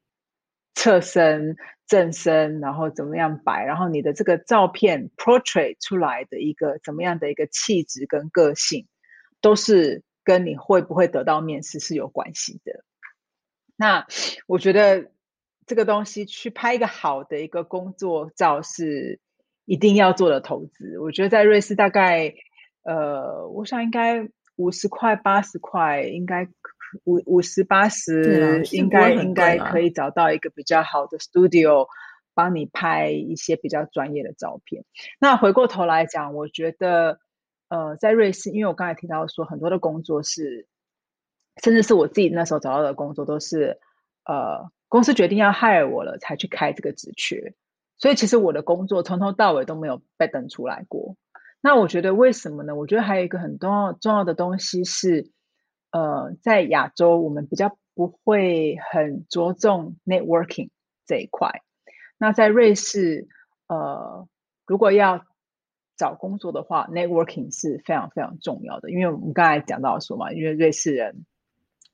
[0.75, 1.57] 侧身、
[1.87, 8.87] 正身，然后怎么样摆，然后你的这个照片 portrait 出来的一个怎么样的一个气质跟个性，
[9.41, 12.85] 都是跟你会不会得到面试是有关系的。
[13.77, 14.07] 那
[14.47, 15.11] 我觉得。
[15.68, 19.20] 这个东西去拍一个好的一个工作照是
[19.66, 20.98] 一定要做的投资。
[20.98, 22.33] 我觉得在瑞士大概，
[22.85, 24.26] 呃，我想应该
[24.57, 26.48] 五十块、八十块，应该
[27.04, 31.87] 五五十八十，应该应该可以找到一个比较好的 studio
[32.33, 34.87] 帮你拍一些比较专业的照片。
[35.20, 37.20] 那回过头来讲，我觉得，
[37.68, 40.66] 呃，在瑞士，因为我刚才提到说很多的工作是，
[41.62, 43.78] 甚至是我自己那时候找到的工作都是，
[44.24, 44.70] 呃。
[44.88, 47.55] 公司决定要 hire 我了，才去开这个职缺，
[47.98, 51.16] 所以其实我的工作从头到尾都没有被等出来过。
[51.61, 52.74] 那我觉得为什么呢？
[52.74, 55.31] 我觉得还有一个很重要重要的东西是，
[55.90, 60.70] 呃，在亚洲我们比较不会很着重 networking
[61.07, 61.51] 这一块。
[62.16, 63.29] 那在瑞士，
[63.66, 64.27] 呃，
[64.66, 65.27] 如果要
[65.96, 71.27] 找工作的话，networking 是非常非常重要的，因为我们刚才讲到说嘛，因为瑞士人。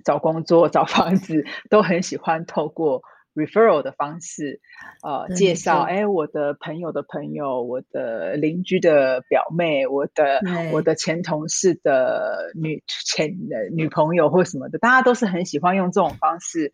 [0.04, 3.02] 找工作、找房子都很喜欢透过
[3.34, 4.60] referral 的方式，
[5.02, 10.40] 呃，介绍，哎，我的朋友的朋友，我的邻居的表妹，我的
[10.72, 16.72] 我的前同事的女前的女朋友或什么的，大家都是很喜欢用这种方式，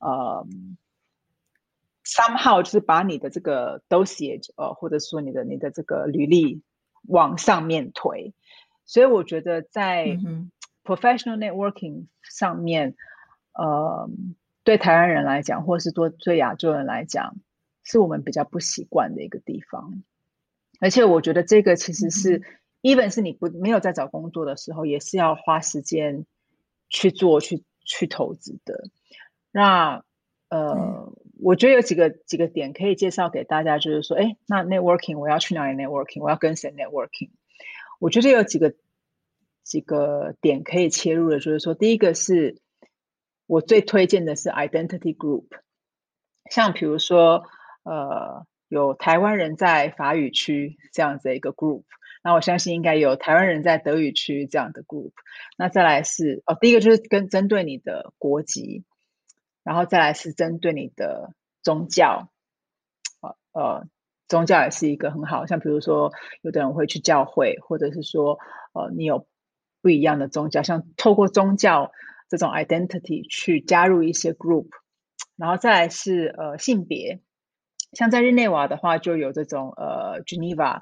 [0.00, 0.46] 呃
[2.04, 6.62] ，somehow 就是把你的这个 dossier，呃，或者说你的你的这个履历
[7.08, 8.34] 往上面推，
[8.84, 10.18] 所以我觉得在。
[10.84, 12.96] Professional networking 上面，
[13.52, 14.10] 呃，
[14.64, 17.36] 对台湾人来讲，或是对对亚洲人来讲，
[17.84, 20.02] 是我们比较不习惯的一个地方。
[20.80, 22.42] 而且我觉得这个其实是
[22.82, 26.26] ，even 是你不没有在找工作的时候，也是要花时间
[26.88, 28.88] 去做、去去投资的。
[29.52, 30.02] 那
[30.48, 36.22] 呃，我觉得有几个几个点可以介绍给大家，就是说，哎，那 networking 我要去哪里 networking？
[36.22, 37.30] 我要跟谁 networking？
[38.00, 38.74] 我觉得有几个。
[39.72, 42.60] 几个点可以切入的，就是说，第一个是
[43.46, 45.46] 我最推荐的是 identity group，
[46.50, 47.44] 像比如说，
[47.82, 51.84] 呃，有台湾人在法语区这样子一个 group，
[52.22, 55.12] 那我相信应该有台湾人在德语区这样的 group。
[55.56, 58.84] 那再来是哦，第一个就是跟针对你的国籍，
[59.62, 61.32] 然后再来是针对你的
[61.62, 62.28] 宗教，
[63.22, 63.86] 呃呃，
[64.28, 68.38] 宗教也是一个很好，像比如说，有的人会去教会，或者是说，
[68.74, 69.26] 呃，你有。
[69.82, 71.90] 不一样的宗教，像透过宗教
[72.30, 74.68] 这种 identity 去加入一些 group，
[75.36, 77.20] 然后再来是呃性别，
[77.92, 80.78] 像在日内瓦的话，就有这种呃 Geneva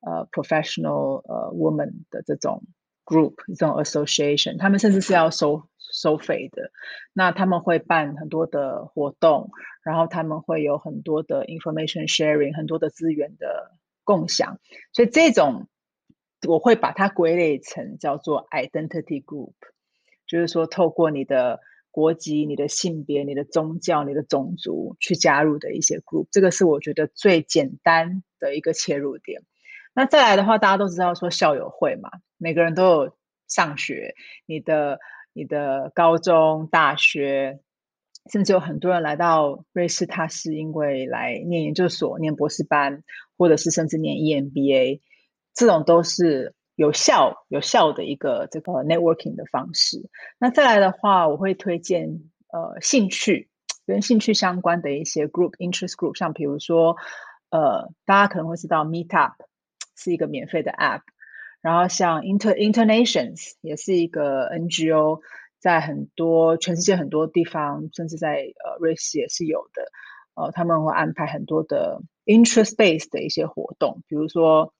[0.00, 2.62] 呃 professional 呃 woman 的这种
[3.04, 6.70] group 这种 association，他们甚至是要收收费的，
[7.12, 9.50] 那他们会办很多的活动，
[9.82, 13.72] 然后他们会有很多的 information sharing，很多的资源的
[14.04, 14.60] 共享，
[14.92, 15.66] 所以这种。
[16.46, 19.52] 我会把它归类成叫做 identity group，
[20.26, 29.42] 就是说透过你的国籍、你的性别、你的宗教、你的种族去加入的一些 group，这个是我觉得最简单的一个切入点。
[29.94, 34.98] 那再来的话，大家都知道说校友会嘛，每个人都有上学，你的
[35.32, 37.60] 你的高中、大学，
[38.32, 43.04] 甚至有很多人来到瑞士，他是因为来念研究所、念博士班，
[43.36, 45.00] 或者是甚至念 EMBA，
[45.54, 46.54] 这种都是。
[46.76, 50.10] 有效有效的一个这个 networking 的方式。
[50.40, 52.08] 那再来的话，我会推荐
[52.52, 53.48] 呃兴趣
[53.86, 56.96] 跟兴趣相关的一些 group interest group，像比如说
[57.50, 59.34] 呃大家可能会知道 Meetup
[59.96, 61.02] 是一个免费的 app，
[61.60, 65.20] 然后像 Inter Internations 也是一个 NGO，
[65.60, 69.84] 在很多全世界很多地方，甚至在呃瑞士也是有的。
[70.34, 74.74] 呃，他们会安排很多的 interest based 的一些活动，比如说。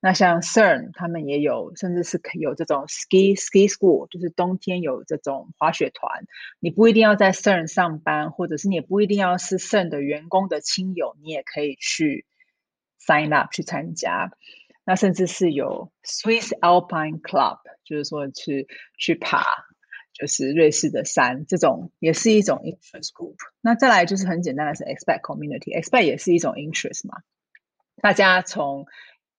[0.00, 6.24] 那像 CERN 他们也有，甚至是有这种 ski ski school，就是冬天有这种滑雪团。
[6.60, 12.26] 你不一定要在 CERN 上班，或者是你也不一定要是 CERN 的员工的亲友，你也可以去
[13.04, 14.30] sign up 去参加。
[14.84, 19.44] 那甚至是有 Swiss Alpine Club，就是说去去爬，
[20.14, 23.36] 就是瑞士的山，这种也是一种 interest group。
[23.60, 27.18] 那再来就是很简单的是 expect community，expect 也是一种 interest 嘛，
[28.00, 28.86] 大家从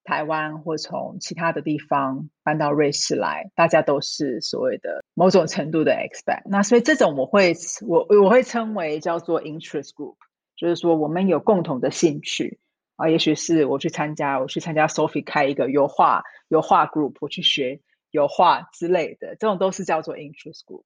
[0.10, 6.42] 台湾或从其他的地方搬到瑞士来，大家都是所谓的某种程度的 expect。
[6.46, 7.54] 那所以这种我会
[7.86, 10.16] 我我会称为叫做 interest group，
[10.56, 12.58] 就是说我们有共同的兴趣
[12.96, 20.86] 啊，也许是我去参加，我去参加 Sophie 开一个油画油画 group，我去学油画之类的，这种都是叫做 interest group。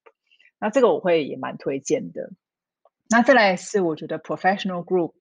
[0.59, 2.29] 那这个我会也蛮推荐的。
[3.09, 5.13] 那再来是我觉得 professional group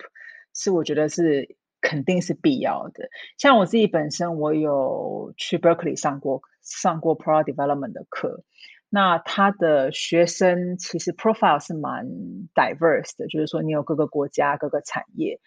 [0.53, 1.55] 是我觉得是。
[1.83, 3.11] 肯定是必要的。
[3.37, 8.45] 像我自己本身，我有去 Berkeley 上过上过 Product Development 的课。
[8.89, 12.07] 那他的学生其实 profile 是蛮
[12.55, 15.41] diverse 的，就是说你有各个国家、各个产业。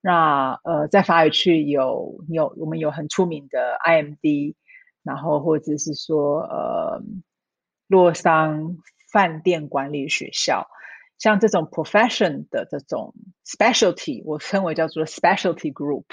[0.00, 4.54] 那呃，在法语区有有我们有很出名的 IMD，
[5.02, 7.02] 然后或者是说呃
[7.88, 8.78] 洛桑
[9.12, 10.66] 饭店管理学校。
[11.18, 13.14] 像这种 profession 的这种
[13.46, 16.04] specialty，我称为叫做 specialty group，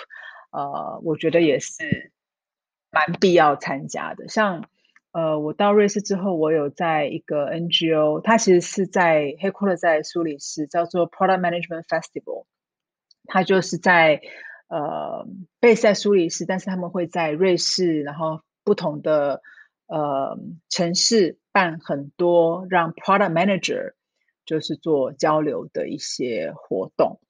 [0.52, 2.12] 呃，我觉得也是
[2.92, 4.28] 蛮必要参加的。
[4.30, 4.66] 像
[5.12, 12.46] 呃，我到瑞士之后，我有在一个 NGO，它其实是在黑库勒在苏黎世，叫做 Product Management Festival，
[13.26, 14.22] 它就是在
[14.70, 15.28] 呃
[15.60, 19.42] 贝塞苏黎世，但是他们会在瑞士，然后不同的
[19.88, 20.38] 呃
[20.70, 23.94] 城市办很多让 product manager。
[24.52, 27.22] 就是做交流的一些活动，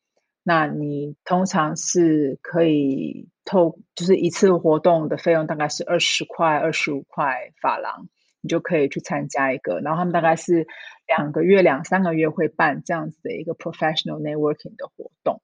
[0.41, 8.09] 那你通常是可以透，就是一次活动的费用大概是二十块、二十五块法郎，
[8.41, 9.81] 你就可以去参加一个。
[9.81, 10.65] 然后他们大概是
[11.05, 15.43] 两个月、两三个月会办这样子的一个 professional networking 的活动。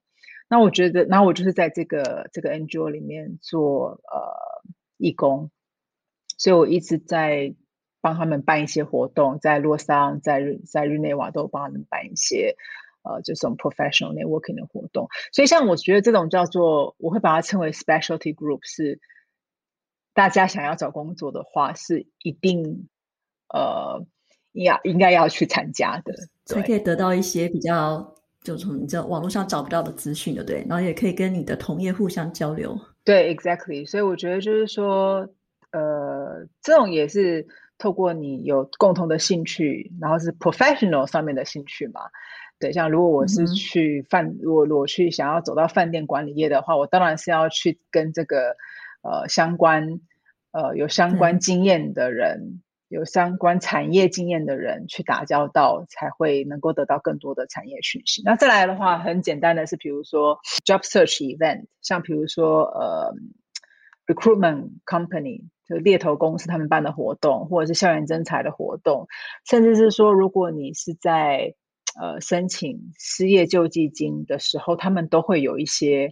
[0.50, 4.64] 那我觉得，那我就是在这个这个 NGO 里面做呃
[4.98, 5.52] 义工，
[6.40, 7.54] 所以我一直在。
[8.08, 12.56] 帮他们办一些活动，在洛桑、在日在日内瓦都帮他们办一些，
[13.04, 15.10] 呃，这种 professional networking 的活动。
[15.34, 19.02] 所以，像我觉得这种叫做，我会把它称为 specialty group，是
[20.14, 22.88] 大家想要找工作的话，是一定
[23.50, 24.06] 呃
[24.54, 26.14] 要应该要去参加的，
[26.46, 30.66] 才可以得到一些比较就从你这网络上找不到的资讯，对不对？
[30.70, 32.80] 然后也可以跟你的同业互相交流。
[33.04, 33.86] 对，exactly。
[33.86, 35.28] 所以我觉得就是说，
[35.72, 37.46] 呃，这种也是。
[37.78, 42.02] 透过你有共同的兴趣，然后是 professional 上面的兴趣嘛？
[42.60, 48.56] 对，像如果我是去饭，如果我去想要走到饭店管理业的话，我当然是要去跟这个
[49.04, 50.00] 呃相关
[50.52, 58.24] 呃有相关经验的人，有相关产业经验的人去打交道，才会能够得到更多的产业讯息。
[58.26, 63.14] 那再来的话，很简单的是，比如说 job search event，像比如说呃
[64.08, 65.44] recruitment company。
[65.68, 69.08] 就猎头公司他们办的活动，或者是校园征才的活动，
[69.46, 71.56] 甚至是说，如果你是在
[72.00, 76.12] 呃申请失业救济金的时候，他们都会有一些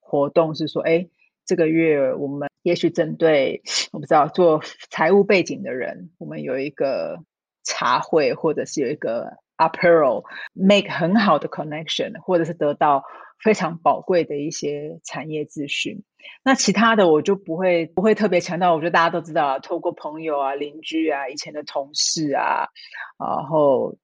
[0.00, 1.08] 活动，是说，哎，
[1.44, 7.20] 这个月我们也许针对我不知道做财务背景的人，我们有一个
[7.62, 13.04] 茶会，或者是有一个 apparel make 很好的 connection，或者是得到。
[13.42, 16.02] 非常宝贵的一些产业资讯，
[16.42, 18.74] 那其他的我就不会不会特别强调。
[18.74, 22.68] 我觉得大家都知道，透过朋友啊、邻居啊、以前的同事啊，
[23.18, 23.96] 然后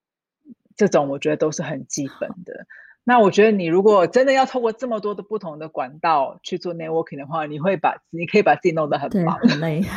[0.77, 2.67] 这种我觉得都是很基本的。
[3.05, 9.83] 那我觉得你如果真的要透过这么多的不同的管道去做 networking 的话，你会把你可以把自己弄得很忙很累。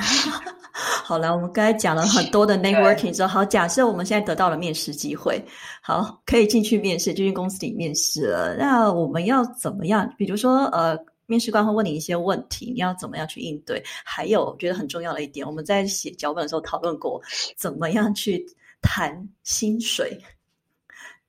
[1.07, 5.39] 好了，我们刚才讲了很多的 networking 之后，好，假设我们现在得到了面试机会，
[5.79, 8.55] 好，可以进去面试，就进公司里面试了。
[8.57, 10.11] 那我们要怎么样？
[10.17, 10.97] 比如说，呃，
[11.27, 13.79] 面试官会问你一些问题，你要怎么样去应对？
[14.03, 17.21] 还有，我觉得很重要的一点，我们在写脚本的时候讨论过，
[17.55, 18.43] 怎么样去
[18.81, 20.19] 谈薪水。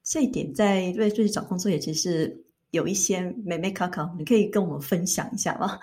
[0.03, 2.35] 这一点在瑞瑞找工作也其实
[2.71, 5.79] 有一些美美卡卡，你可以跟我们分享一下吗？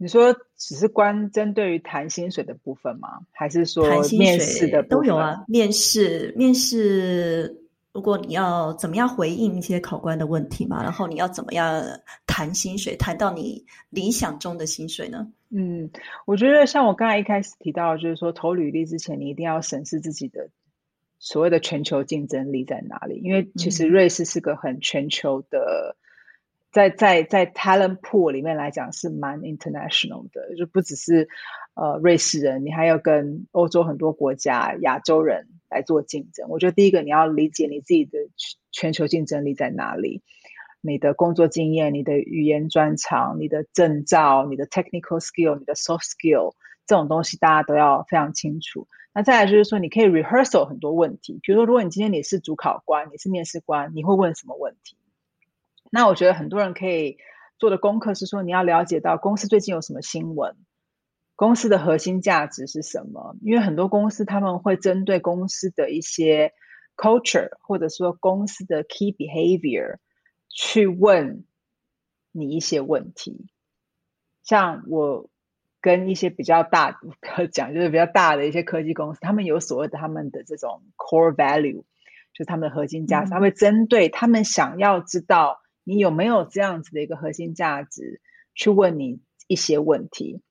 [0.00, 3.20] 你说只是关针对于谈薪水的部分吗？
[3.32, 5.44] 还是说面试的都有啊？
[5.46, 7.54] 面试面试。
[7.92, 11.84] 如果你要怎么样回应一些考官的问题嘛，然后你要怎么样
[12.24, 15.26] 谈薪水，谈到你理想中的薪水呢？
[15.50, 15.90] 嗯，
[16.24, 20.50] 我觉得像我刚才一开始提到，就是说投履历之前，你一定要审视自己的
[21.18, 25.96] 所谓的全球竞争力在哪里，因为其实瑞士是个很全球的，
[26.72, 31.28] 在在在 talent pool 里面来讲是蛮 international 的，就不只是
[31.74, 35.48] 呃瑞士人，你还要跟欧洲很多国家、亚洲人。
[35.72, 38.18] 来做竞争，我觉得第一个你要理解你自己的
[38.72, 40.20] 全球竞争力在哪里，
[40.80, 46.54] 你的工作经验、你的语言专长、你的证照、你的 technical skill、你的 soft skill
[46.88, 48.88] 这种东西，大家都要非常清楚。
[49.14, 54.96] 那再来就是说，你可以 rehearsal 很多问题，比如说，如果你今天你是主考官，你是面试官，你会问什么问题？
[55.90, 57.18] 那我觉得很多人可以
[57.58, 60.56] 做的功课是说，你要了解到公司最近有什么新闻。
[61.36, 63.34] 公司的核心价值是什么？
[63.40, 66.52] 因为很多公司他们会针对公司的一些
[66.96, 69.96] culture，或者说公司的 key behavior，
[70.50, 71.44] 去问
[72.30, 73.48] 你一些问题。
[74.42, 75.30] 像我
[75.80, 77.00] 跟一些比较大
[77.52, 81.84] 讲，就是比较大的一些科技公司，他们有所谓的他们的这种 core value，
[82.34, 88.20] 就是他们的核心价值，他会针对他们想要知道你有没有这样子的一个核心价值，
[88.54, 90.42] 去问你一些问题。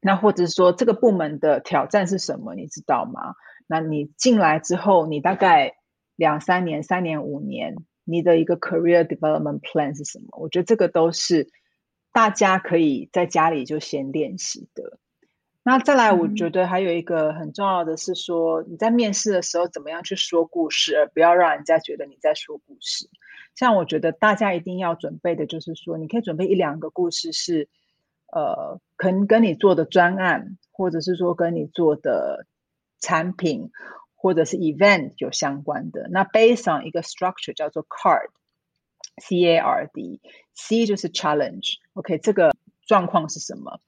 [0.00, 2.54] 那或者说这个部门的挑战是什么？
[2.54, 3.34] 你知道吗？
[3.66, 5.76] 那你进来之后，你大概
[6.16, 10.26] 两三年、三年、五年，你的一个 career development plan 是什么？
[10.40, 11.50] 我觉得这个都是
[12.12, 14.98] 大家可以在家里就先练习的。
[15.62, 23.08] 那再来，我觉得还有一个很重要的是说，你在面试的时候怎么样去说故事，而不要让人家觉得你在说故事。
[23.54, 27.68] 像我觉得大家一定要准备的就是说，你可以准备一两个故事是。
[28.32, 32.46] 呃，可能跟你做的专案，或者是说跟你做的
[33.00, 33.72] 产品，
[34.14, 36.06] 或者是 event 有相关的。
[36.12, 42.54] 那 based on 一个 structure 叫做 card，C A R D，C 就是 challenge，OK，这个
[42.86, 43.80] 状况是什么？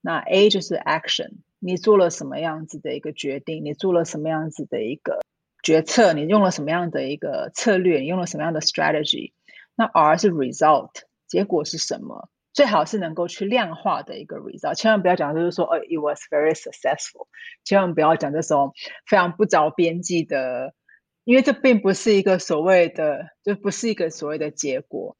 [0.00, 3.64] 那 A 就是 action，你做了什么样子的一个决定？
[3.64, 5.20] 你做了什么样子的一个
[5.62, 6.12] 决策？
[6.12, 8.00] 你用了什么样的一个策略？
[8.00, 9.32] 你用了什么样的 strategy？
[9.74, 10.90] 那 R 是 result，
[11.26, 12.28] 结果是什么？
[12.52, 17.28] 最好是能够去量化的一个 result，千万不要讲就是说，哦，it was very successful，
[17.62, 18.72] 千万不要讲这种
[19.06, 20.74] 非常不着边际的，
[21.22, 25.16] 因为这并不是一个所谓的，就不是一个所谓的结果。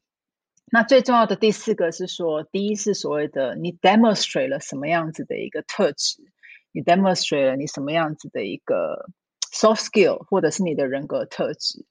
[0.73, 6.23] 那最重要的第四个是说，第一是所谓的你 demonstrate 了什么样子的一个特质，
[6.71, 9.11] 你 demonstrate 了你什么样子的一个
[9.53, 11.85] soft skill，或者是你的人格特质。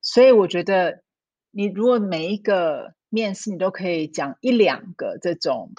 [0.00, 1.02] 所以我觉得，
[1.52, 5.72] 你如果每一个面试你都可以讲一两个这种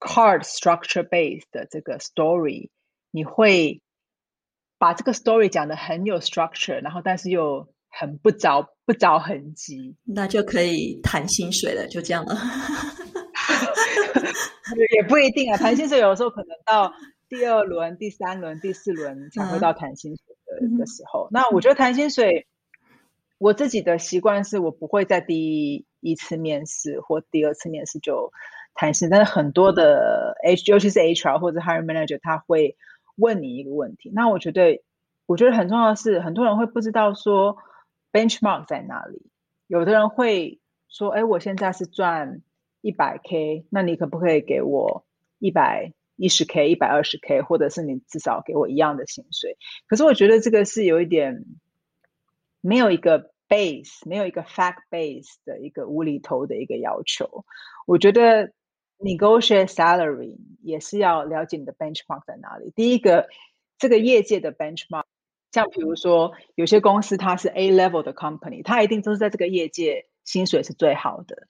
[0.00, 2.70] card structure based 的这个 story，
[3.12, 3.80] 你会
[4.76, 12.34] 把这个 story 讲的很有 structure，然后但是又很不着不着痕迹，那就可以谈薪水了，就这样了。
[14.96, 16.92] 也不一定啊，谈薪水有的时候可能到
[17.28, 21.28] 第二轮、第三轮、第四轮才会到谈薪水的的时候。
[21.30, 22.48] 那我觉得谈薪水，
[23.38, 25.86] 我自己的习惯是我不会在第一。
[26.02, 28.32] 一次面试或第二次面试就
[28.74, 32.78] 谈薪，但是很多的 H，尤其是 HR 或者 Hiring Manager，他会
[33.16, 34.10] 问你一个问题。
[34.14, 34.82] 那我觉得，
[35.26, 37.54] 我觉得很重要的是，很多人会不知道说
[38.12, 39.30] benchmark 在哪里。
[39.66, 42.42] 有的人会说：“哎，我现在是赚
[42.80, 45.04] 一百 K，那你可不可以给我
[45.38, 49.56] 一百一十 K、一百二十 K，或者是你至少给我一样的薪水？”
[49.88, 51.44] 可是我觉得这个是有一点
[52.60, 53.30] 没有一个。
[53.50, 57.44] base 没有一个 fact base 的一个无厘头的一个要求，
[57.84, 58.52] 我觉得
[59.00, 62.70] negotiate salary 也是要了解你的 benchmark 在哪里。
[62.76, 63.28] 第一个，
[63.76, 65.02] 这个业界的 benchmark，
[65.52, 71.48] 像比如说有些公司它是 A level 的 company，它一定都是在这个业界薪水是最好的。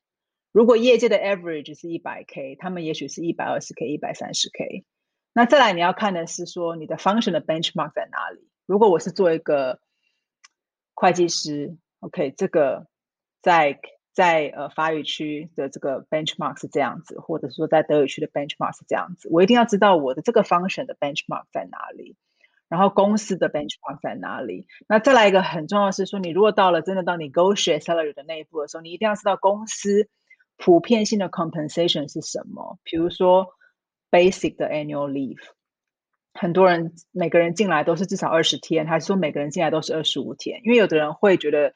[0.53, 4.84] 如果业界的 average 是一百 k，他们也许是一百二十 k、一百三十 k。
[5.32, 8.48] 那再来你要看的是说你的 function 的 benchmark 在哪里。
[8.66, 9.80] 如果我是做一个
[10.94, 11.76] 会计师。
[12.03, 12.86] OK，这个
[13.42, 13.78] 在
[14.14, 19.28] 在呃法语区的这个 benchmark 是这样子，或者说在德语区的 benchmark 是这样子。
[19.30, 22.16] 我一定要知道我的这个 function 的 benchmark 在哪里，
[22.70, 24.66] 然后公司的 benchmark 在哪里。
[24.88, 30.08] 那再来一个很重要是说，你如果到了真的到 negotiate salary 的那一步的时候，你一定要知道公司
[30.56, 32.78] 普遍性的 compensation 是什么？
[32.84, 33.48] 比如说
[34.10, 35.40] basic 的 annual leave，
[36.32, 40.60] 很多人每个人进来都是至少二十天，还是说每个人进来都是二十五天？
[40.64, 41.74] 因为有的人会觉得，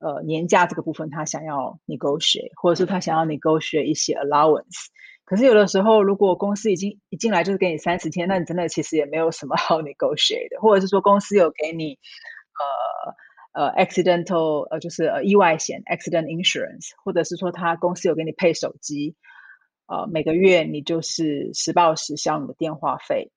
[0.00, 4.88] 呃，年假这个部分他想要 negotiate，或者是他想要 negotiate 一些 allowance。
[5.24, 11.98] 可是有的时候，如果公司已经一进来就是给你三十天，那你真的其实也没有什么 好 negotiate 的，或者是说公司有给你
[13.54, 19.14] 呃呃 accidental 呃就是呃意外险 accident insurance，或者是说他公司有给你配手机，
[19.86, 23.30] 呃每个月你就是实报实销你的电话费，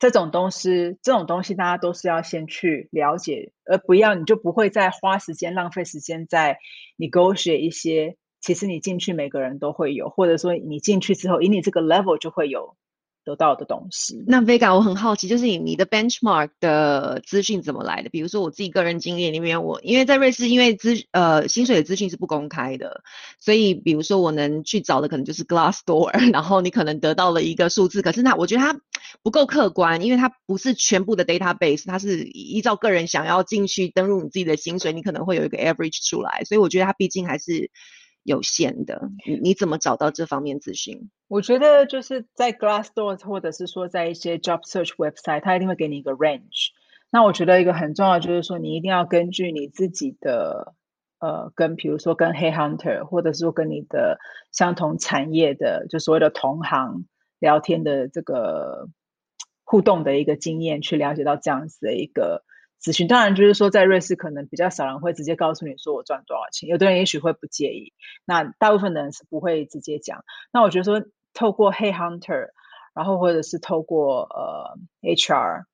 [0.00, 6.58] 这种东西这种东西大家都是要先去了解，而不要你就不会再花时间浪费时间在
[6.98, 8.16] negotiate 一些。
[8.46, 12.76] 其实你进去，每个人都会有，或者说你进去之后，以你这个 level 就会有
[13.24, 14.22] 得到的东西。
[14.28, 18.08] 那 Vega，我很好奇，就是你你的 benchmark 的资讯怎么来的？
[18.08, 23.02] 比如说我自己个人经验里面，我因为在瑞士，因为资呃薪水的资讯是不公开的，
[23.40, 28.80] 所以比如说我能去找的可能就是 Glassdoor， 然后你可能得到了一个数字，可是那我觉得它
[29.24, 37.72] 不够客观，因为它不是全部的 database，它是依照个人想要进去登录你自己的薪水，你可能会有一个 average 出来，所以我觉得它毕竟还是。
[38.26, 41.10] 有限的，你你怎么找到这方面资讯？
[41.28, 46.70] 我觉得就是在 Glassdoor 或者是说在一些 job search website，它一定会给你一个 range。
[47.10, 50.74] 那我觉得一个很重要就是说，你一定要根据你自己的
[51.20, 54.18] 呃，跟比如说跟 Hey Hunter，或者是说跟你的
[54.50, 57.06] 相同产业的就所谓的同行
[57.38, 58.88] 聊天的这个
[59.62, 62.42] 互动的一个经验，去了解到这样子的一个。
[62.80, 67.92] 咨询当然就是说，在瑞士可能比较少人会直接告诉你说我赚多少钱，有的人也许会不介意，
[68.24, 70.24] 那大部分的人是不会直接讲。
[70.52, 71.02] 那我觉得说，
[71.32, 72.50] 透过 Hey Hunter，
[72.94, 75.64] 然后或者是透过呃 HR，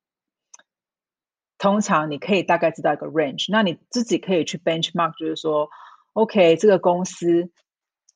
[1.59, 5.69] 通常你可以大概知道一个 range，那你自己可以去 benchmark，就是说
[6.15, 7.51] ，OK，这个公司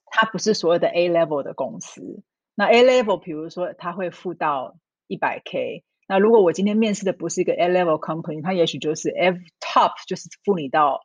[0.06, 2.22] 它不是所谓的 A level 的公司，
[2.54, 4.76] 那 A level，比如说它会付到
[5.06, 5.84] 一百 K。
[6.08, 11.00] 那如果我今天面试的不是一个 A level company，它也许就是 F top，就是付你到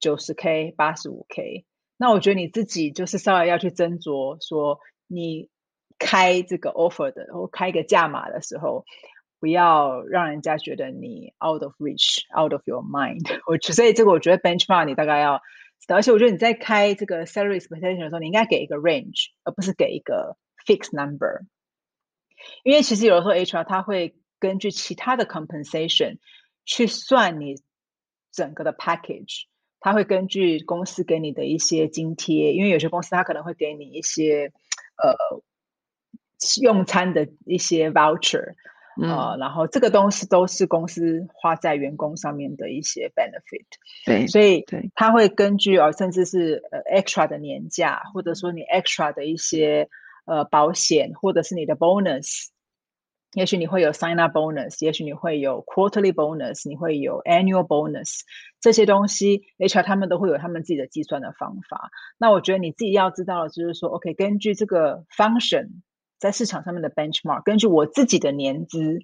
[0.00, 1.66] 九十 K、八十五 K。
[1.96, 5.50] 那我觉得你自己就是稍微要去斟酌，说你
[5.98, 8.84] 开这个 offer 的，或开一个价码的时候，
[9.40, 13.26] 不要让人家觉得你 out of reach、out of your mind。
[13.46, 15.42] 我所以这个我觉得 benchmark 你大概要，
[15.88, 21.42] 而且我觉得你在开这个 salary expectation 的时候，你应该给一个 range，而不是给一个 fixed number。
[22.62, 26.18] 因为其实有的时候 HR 他会根据其他的 compensation
[26.64, 27.56] 去算你
[28.32, 29.44] 整个的 package，
[29.80, 34.52] 他会根据公司给你的一些津贴，因为有些公司他可能会给你一些
[35.02, 35.42] 呃
[36.62, 38.54] 用餐的一些 voucher，
[39.00, 43.66] 呃，然后这个东西都是公司花在员工上面的一些 benefit，
[44.04, 44.64] 对，所以
[44.94, 49.88] 他会根据啊，甚至是呃 extra 的年假，或者说你 extra 的一些
[50.26, 52.48] 呃保险，或者是你的 bonus。
[53.34, 58.20] 也许你会有 sign up bonus，也许你会有 quarterly bonus，你会有 annual bonus，
[58.58, 61.90] 这些东西 HR 他们都会有他们自己的计算的方法。
[62.16, 65.68] 那我觉得你自己要知道的就是说，OK，根据这个 function
[66.18, 68.98] 在市场上面的 benchmark，根据我自己的年资，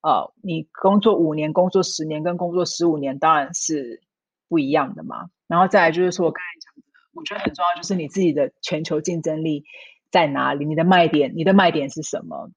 [0.00, 4.00] 呃，你工作五年、工作十年跟工作十五年当然是
[4.48, 5.28] 不一样的嘛。
[5.46, 9.64] 然后再来就是说我刚才讲的，我觉得很重要就是你自己的全球竞争力
[10.10, 12.50] 在哪里，你的卖点，你的卖点是什么？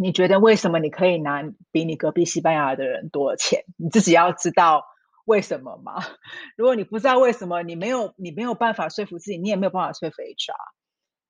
[0.00, 1.42] 你觉得为什么你可以拿
[1.72, 3.64] 比你隔壁西班牙的人多的钱？
[3.76, 4.84] 你自己要知道
[5.24, 5.94] 为什么嘛？
[6.56, 10.54] 如果你不知道为什么，你没有你没有办法说服自己，你也没有办法说服 HR。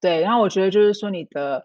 [0.03, 1.64] 对，然后我觉得就是说你的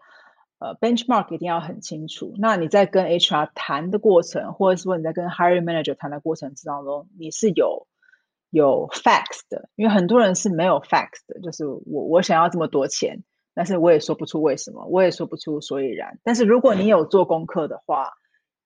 [0.58, 2.34] 呃 benchmark 一定要很清楚。
[2.38, 7.86] 那你在跟 HR 谈的过程，或者是说你在跟 hiring manager 谈的过程之当中，你是有
[8.50, 13.22] 有 facts 的，因为很多人是没有 facts 的，就是我我想要这么多钱。
[13.54, 16.18] 但是我也说不出为什么，我也说不出所以然。
[16.22, 18.12] 但是如果你有做功课的话，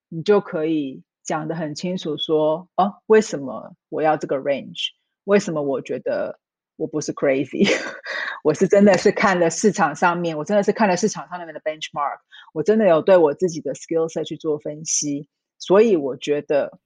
[0.09, 4.89] 你就可以讲得很清楚，说哦，为什么我要这个 range？
[5.25, 6.39] 为什么我觉得
[6.77, 7.69] 我不是 crazy？
[8.43, 12.21] 我是真的是看了市场上面，我真的是看了市场上面的 benchmark，
[12.55, 15.29] 我真的有对我自己的 skill set 去做分析，
[15.59, 16.79] 所以我觉得。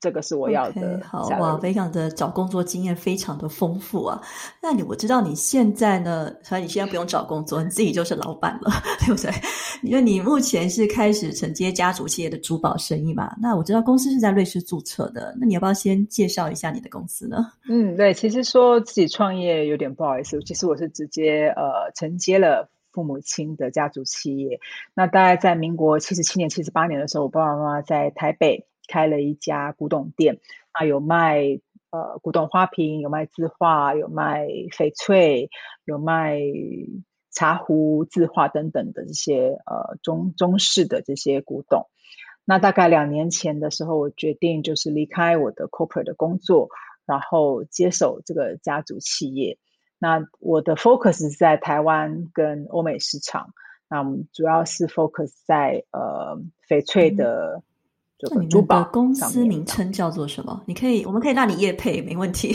[0.00, 1.00] 这个是我要的。
[1.04, 4.20] 好哇，非常的找工作经验非常的丰富啊。
[4.62, 8.70] 那你我知道你现在呢，所以你现在不用找工作，你自己就是老板了，
[9.04, 9.30] 对不对？
[9.82, 13.34] 因为你目前是开始承接家族企业的珠宝生意嘛。
[13.40, 17.52] 那我知道公司是在瑞士注册的，那你要不要先介绍一下你的公司呢？
[17.68, 24.58] 嗯，对，其实说自己创业有点不好意思，其实我是直接呃承接了父母亲的家族企业。
[24.94, 28.66] 那大概在民国七十七年、七十八年的时候，我爸爸妈妈在台北。
[28.90, 30.40] 开了一家古董店，
[30.72, 31.60] 啊，有卖
[31.90, 35.48] 呃古董花瓶，有卖字画，有卖翡翠，
[35.84, 36.40] 有卖
[37.30, 41.86] 茶壶、字画等等的这些呃中中式的这些古董。
[42.44, 46.68] 那大概两年前的时候，我决定就是离开我的 corporate 的工作，
[47.06, 49.58] 然后接手这个家族企业。
[49.98, 53.54] 那我的 focus 在台湾跟欧美市场。
[53.92, 56.38] 那我们主要是 focus 在呃
[56.68, 57.62] 翡翠的
[58.20, 58.84] 这个珠宝。
[58.92, 60.62] 公司名称叫做什么？
[60.66, 62.52] 你可以，我们可以让你业配，没问题。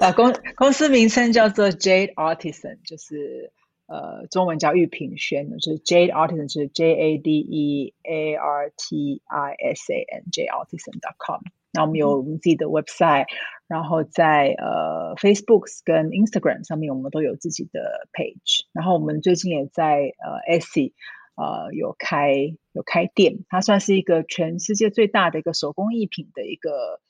[0.00, 3.52] 啊，公公司名称叫做 Jade Artisan，就是
[3.86, 11.00] 呃中文叫玉屏轩，就是 Jade Artisan 就是 J A D E A R T I S A N，Jade Artisan
[11.00, 11.40] dot com。
[11.72, 13.26] 那我们有我们自己的 website，
[13.66, 18.62] 然后在呃 Facebook 跟 Instagram 上面，我们都有自己的 page。
[18.72, 20.92] 然后我们最近也在呃 Etsy
[21.36, 22.32] 呃有开
[22.72, 27.00] 有开店，它算是一个全世界最大的一个手工艺品的一个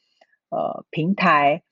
[0.51, 1.63] 呃平台。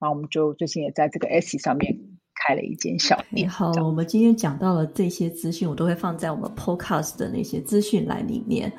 [0.00, 1.94] 然后我们就最近也在这个 Etsy 上面
[2.34, 3.46] 开了一间小店。
[3.46, 8.72] 好，我们今天讲到了这些资讯，我都会放在我们 Podcast 的那些资讯栏里面。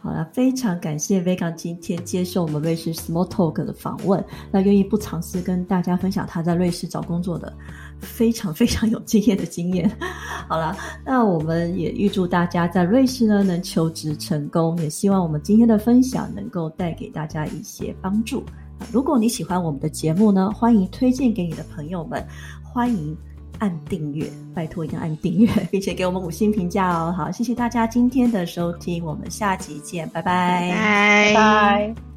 [0.00, 7.52] 好了，非常感谢 Vega 今天接受我们瑞士 Small Talk 的访问，那愿意不尝试跟大家分享他在瑞士找工作的
[8.00, 9.90] 非常非常有经验的经验。
[10.48, 18.44] 好了，那我们也预祝大家在瑞士呢能求职成功，也希望我们今天的分享能够带给大家一些帮助。
[18.92, 22.26] 如果你喜欢我们的节目呢，欢迎推荐给你的朋友们，
[22.62, 23.16] 欢迎。
[23.60, 24.24] 按订阅，
[24.54, 27.12] 拜托一定要按订阅，并且给我们五星评价哦。
[27.16, 32.07] 好，谢谢大家今天的收听，我们下集见，拜拜，拜拜。